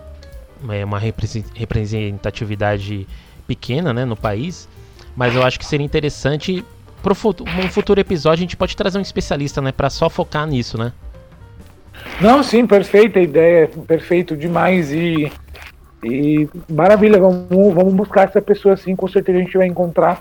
é, 0.68 0.85
uma 0.85 0.98
representatividade 0.98 3.07
pequena 3.46 3.92
né, 3.92 4.05
no 4.05 4.16
país, 4.16 4.68
mas 5.16 5.35
eu 5.35 5.42
acho 5.42 5.59
que 5.59 5.66
seria 5.66 5.85
interessante 5.85 6.64
para 7.03 7.12
um 7.12 7.68
futuro 7.68 8.00
episódio 8.00 8.40
a 8.40 8.44
gente 8.44 8.57
pode 8.57 8.74
trazer 8.74 8.98
um 8.98 9.03
especialista, 9.03 9.61
né, 9.61 9.72
para 9.72 9.90
só 9.90 10.09
focar 10.09 10.46
nisso, 10.46 10.79
né? 10.79 10.92
Não, 12.20 12.42
sim, 12.42 12.66
perfeita 12.66 13.20
ideia, 13.20 13.68
perfeito 13.87 14.37
demais 14.37 14.90
e 14.90 15.31
e 16.04 16.48
maravilha, 16.68 17.18
vamos, 17.18 17.74
vamos 17.74 17.94
buscar 17.94 18.28
essa 18.28 18.42
pessoa 18.42 18.74
assim, 18.74 18.94
com 18.94 19.08
certeza 19.08 19.38
a 19.38 19.40
gente 19.40 19.56
vai 19.56 19.66
encontrar 19.66 20.20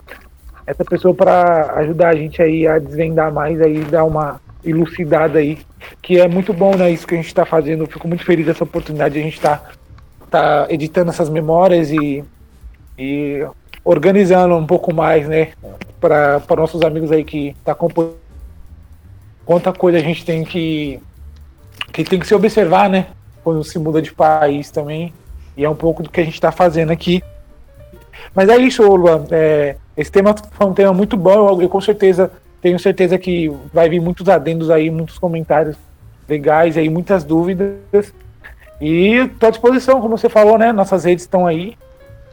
essa 0.66 0.86
pessoa 0.86 1.14
para 1.14 1.74
ajudar 1.80 2.10
a 2.10 2.16
gente 2.16 2.42
aí 2.42 2.66
a 2.66 2.80
desvendar 2.80 3.34
mais 3.34 3.60
aí, 3.62 3.84
dar 3.84 4.06
uma 4.06 4.40
elucidada 4.64 5.40
aí, 5.40 5.60
que 6.02 6.22
é 6.22 6.28
muito 6.28 6.54
bom, 6.54 6.76
né, 6.78 6.90
isso 6.90 7.06
que 7.06 7.14
a 7.14 7.18
gente 7.18 7.28
está 7.28 7.46
fazendo, 7.46 7.86
fico 7.86 8.08
muito 8.08 8.24
feliz 8.24 8.46
dessa 8.46 8.64
oportunidade, 8.64 9.20
a 9.20 9.22
gente 9.22 9.34
está 9.34 9.62
tá 10.32 10.68
editando 10.70 11.12
essas 11.12 11.28
memórias 11.28 11.92
e, 11.92 12.24
e 12.98 13.46
organizando 13.84 14.56
um 14.56 14.66
pouco 14.66 14.94
mais, 14.94 15.28
né, 15.28 15.52
para 16.00 16.42
nossos 16.56 16.82
amigos 16.82 17.12
aí 17.12 17.26
que 17.26 17.54
tá 17.66 17.74
acompanhando 17.74 18.16
quanta 19.46 19.74
coisa 19.74 19.98
a 19.98 20.02
gente 20.02 20.26
tem 20.26 20.46
que 20.46 21.02
que 21.92 22.04
tem 22.06 22.20
que 22.20 22.26
se 22.26 22.34
observar, 22.34 22.90
né, 22.90 23.08
quando 23.44 23.62
se 23.66 23.78
muda 23.78 24.02
de 24.02 24.14
país 24.14 24.72
também 24.72 25.14
e 25.56 25.64
é 25.64 25.70
um 25.70 25.76
pouco 25.76 26.04
do 26.04 26.10
que 26.10 26.20
a 26.20 26.24
gente 26.24 26.36
está 26.36 26.52
fazendo 26.52 26.92
aqui. 26.92 27.24
Mas 28.34 28.50
é 28.50 28.58
isso, 28.58 28.84
Luan. 28.84 29.26
É, 29.32 29.76
esse 29.96 30.12
tema 30.12 30.36
foi 30.52 30.68
um 30.68 30.74
tema 30.74 30.94
muito 30.94 31.16
bom. 31.16 31.50
Eu, 31.50 31.62
eu, 31.62 31.70
com 31.70 31.82
certeza 31.82 32.32
tenho 32.62 32.80
certeza 32.80 33.18
que 33.18 33.52
vai 33.74 33.90
vir 33.90 34.00
muitos 34.00 34.30
adendos 34.30 34.70
aí, 34.70 34.90
muitos 34.90 35.18
comentários 35.18 35.76
legais 36.28 36.78
aí, 36.78 36.90
muitas 36.90 37.24
dúvidas. 37.24 38.14
E 38.80 39.16
estou 39.16 39.48
à 39.48 39.52
disposição, 39.52 40.02
como 40.02 40.18
você 40.18 40.30
falou, 40.30 40.58
né? 40.58 40.72
Nossas 40.72 41.04
redes 41.04 41.24
estão 41.24 41.46
aí. 41.46 41.78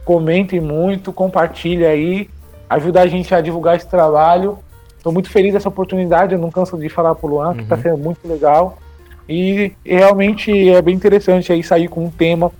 Comentem 0.05 0.59
muito, 0.59 1.13
compartilhe 1.13 1.85
aí, 1.85 2.29
ajuda 2.69 3.01
a 3.01 3.07
gente 3.07 3.33
a 3.35 3.41
divulgar 3.41 3.75
esse 3.75 3.87
trabalho. 3.87 4.57
Estou 4.97 5.11
muito 5.11 5.29
feliz 5.29 5.53
dessa 5.53 5.69
oportunidade, 5.69 6.33
eu 6.33 6.39
não 6.39 6.49
canso 6.49 6.77
de 6.77 6.89
falar 6.89 7.15
pro 7.15 7.27
Luan, 7.27 7.55
que 7.55 7.63
está 7.63 7.75
uhum. 7.75 7.81
sendo 7.81 7.97
muito 7.97 8.27
legal. 8.27 8.77
E 9.27 9.73
realmente 9.85 10.69
é 10.69 10.81
bem 10.81 10.95
interessante 10.95 11.51
aí 11.51 11.63
sair 11.63 11.87
com 11.87 12.05
um 12.05 12.09
tema 12.09 12.51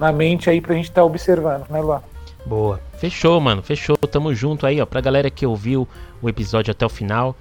na 0.00 0.10
mente 0.10 0.48
aí 0.48 0.60
pra 0.60 0.74
gente 0.74 0.86
estar 0.86 1.02
tá 1.02 1.04
observando, 1.04 1.68
né, 1.68 1.80
Luan? 1.80 2.02
Boa. 2.46 2.80
Fechou, 2.98 3.40
mano. 3.40 3.62
Fechou. 3.62 3.96
Tamo 3.96 4.34
junto 4.34 4.66
aí, 4.66 4.80
ó. 4.80 4.86
Pra 4.86 5.00
galera 5.00 5.30
que 5.30 5.46
ouviu 5.46 5.86
o 6.22 6.28
episódio 6.28 6.72
até 6.72 6.84
o 6.86 6.88
final. 6.88 7.36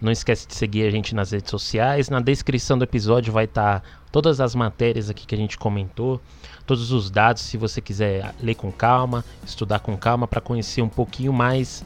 Não 0.00 0.12
esquece 0.12 0.46
de 0.46 0.54
seguir 0.54 0.86
a 0.86 0.90
gente 0.90 1.14
nas 1.14 1.30
redes 1.30 1.50
sociais. 1.50 2.10
Na 2.10 2.20
descrição 2.20 2.76
do 2.76 2.84
episódio 2.84 3.32
vai 3.32 3.44
estar 3.44 3.80
tá 3.80 3.86
todas 4.10 4.40
as 4.40 4.54
matérias 4.54 5.08
aqui 5.08 5.26
que 5.26 5.34
a 5.34 5.38
gente 5.38 5.56
comentou, 5.56 6.20
todos 6.66 6.92
os 6.92 7.10
dados, 7.10 7.42
se 7.42 7.56
você 7.56 7.80
quiser 7.80 8.34
ler 8.42 8.54
com 8.54 8.70
calma, 8.70 9.24
estudar 9.44 9.78
com 9.78 9.96
calma 9.96 10.28
para 10.28 10.40
conhecer 10.40 10.82
um 10.82 10.88
pouquinho 10.88 11.32
mais 11.32 11.82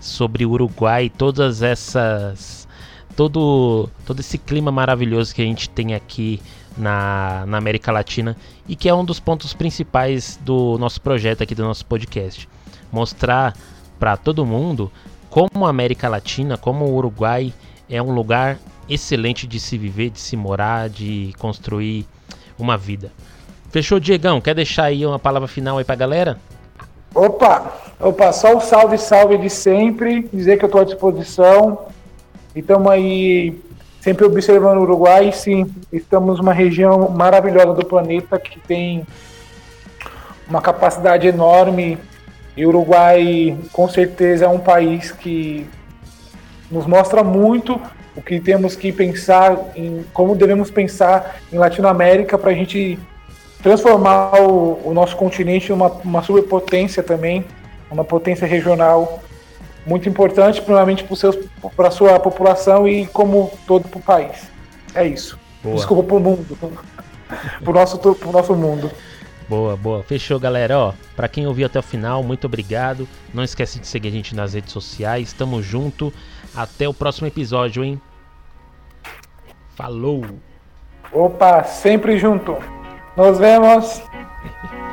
sobre 0.00 0.44
o 0.44 0.50
Uruguai, 0.50 1.08
todas 1.08 1.62
essas 1.62 2.66
todo 3.14 3.88
todo 4.04 4.20
esse 4.20 4.38
clima 4.38 4.70
maravilhoso 4.70 5.34
que 5.34 5.42
a 5.42 5.44
gente 5.44 5.68
tem 5.70 5.94
aqui 5.94 6.40
na, 6.78 7.44
na 7.46 7.58
América 7.58 7.90
Latina 7.90 8.36
e 8.68 8.76
que 8.76 8.88
é 8.88 8.94
um 8.94 9.04
dos 9.04 9.18
pontos 9.20 9.52
principais 9.52 10.38
do 10.42 10.78
nosso 10.78 11.00
projeto 11.00 11.42
aqui 11.42 11.54
do 11.54 11.64
nosso 11.64 11.84
podcast. 11.84 12.48
Mostrar 12.90 13.54
para 13.98 14.16
todo 14.16 14.46
mundo 14.46 14.90
como 15.28 15.66
a 15.66 15.70
América 15.70 16.08
Latina, 16.08 16.56
como 16.56 16.86
o 16.86 16.94
Uruguai 16.94 17.52
é 17.90 18.00
um 18.00 18.12
lugar 18.12 18.58
excelente 18.88 19.46
de 19.46 19.60
se 19.60 19.76
viver, 19.76 20.10
de 20.10 20.20
se 20.20 20.36
morar, 20.36 20.88
de 20.88 21.32
construir 21.38 22.06
uma 22.58 22.76
vida. 22.76 23.12
Fechou, 23.70 24.00
Diegão? 24.00 24.40
Quer 24.40 24.54
deixar 24.54 24.84
aí 24.84 25.04
uma 25.04 25.18
palavra 25.18 25.46
final 25.46 25.78
aí 25.78 25.84
pra 25.84 25.94
galera? 25.94 26.38
Opa, 27.14 27.72
opa, 28.00 28.32
só 28.32 28.56
o 28.56 28.60
salve, 28.60 28.96
salve 28.98 29.38
de 29.38 29.50
sempre, 29.50 30.28
dizer 30.32 30.58
que 30.58 30.64
eu 30.64 30.68
estou 30.68 30.80
à 30.80 30.84
disposição. 30.84 31.86
E 32.54 32.60
estamos 32.60 32.90
aí 32.90 33.60
sempre 34.00 34.24
observando 34.24 34.78
o 34.78 34.82
Uruguai, 34.82 35.32
sim, 35.32 35.66
estamos 35.92 36.38
numa 36.38 36.52
região 36.52 37.08
maravilhosa 37.08 37.74
do 37.74 37.84
planeta 37.84 38.38
que 38.38 38.58
tem 38.60 39.06
uma 40.48 40.60
capacidade 40.60 41.26
enorme 41.26 41.98
e 42.56 42.64
o 42.64 42.68
Uruguai 42.70 43.56
com 43.72 43.88
certeza 43.88 44.46
é 44.46 44.48
um 44.48 44.58
país 44.58 45.12
que 45.12 45.66
nos 46.70 46.86
mostra 46.86 47.22
muito 47.22 47.80
o 48.16 48.22
que 48.22 48.40
temos 48.40 48.74
que 48.74 48.90
pensar 48.90 49.56
em 49.76 50.04
como 50.12 50.34
devemos 50.34 50.70
pensar 50.70 51.36
em 51.52 51.56
Latinoamérica 51.56 52.36
para 52.36 52.50
a 52.50 52.54
gente 52.54 52.98
transformar 53.62 54.40
o, 54.40 54.80
o, 54.84 54.94
nosso 54.94 55.16
continente 55.16 55.70
em 55.70 55.74
uma, 55.74 55.88
uma 56.04 56.22
superpotência 56.22 57.02
também, 57.02 57.44
uma 57.90 58.04
potência 58.04 58.46
regional 58.46 59.22
muito 59.88 60.08
importante, 60.08 60.60
primeiramente 60.60 61.04
para 61.74 61.88
a 61.88 61.90
sua 61.90 62.20
população 62.20 62.86
e 62.86 63.06
como 63.06 63.50
todo 63.66 63.88
para 63.88 63.98
o 63.98 64.02
país. 64.02 64.50
É 64.94 65.06
isso. 65.06 65.38
Boa. 65.62 65.76
Desculpa 65.76 66.02
para 66.02 66.16
o 66.16 66.20
mundo. 66.20 66.58
para 66.58 67.70
o 67.70 67.72
nosso, 67.72 67.98
pro 67.98 68.30
nosso 68.30 68.54
mundo. 68.54 68.90
Boa, 69.48 69.76
boa. 69.76 70.02
Fechou, 70.02 70.38
galera. 70.38 70.78
Ó, 70.78 70.92
para 71.16 71.26
quem 71.26 71.46
ouviu 71.46 71.66
até 71.66 71.78
o 71.78 71.82
final, 71.82 72.22
muito 72.22 72.46
obrigado. 72.46 73.08
Não 73.32 73.42
esquece 73.42 73.78
de 73.78 73.86
seguir 73.86 74.08
a 74.08 74.12
gente 74.12 74.36
nas 74.36 74.52
redes 74.52 74.72
sociais. 74.72 75.32
Tamo 75.32 75.62
junto. 75.62 76.12
Até 76.54 76.86
o 76.86 76.92
próximo 76.92 77.26
episódio, 77.26 77.82
hein? 77.82 78.00
Falou! 79.74 80.24
Opa, 81.12 81.64
sempre 81.64 82.18
junto. 82.18 82.56
Nos 83.16 83.38
vemos. 83.38 84.02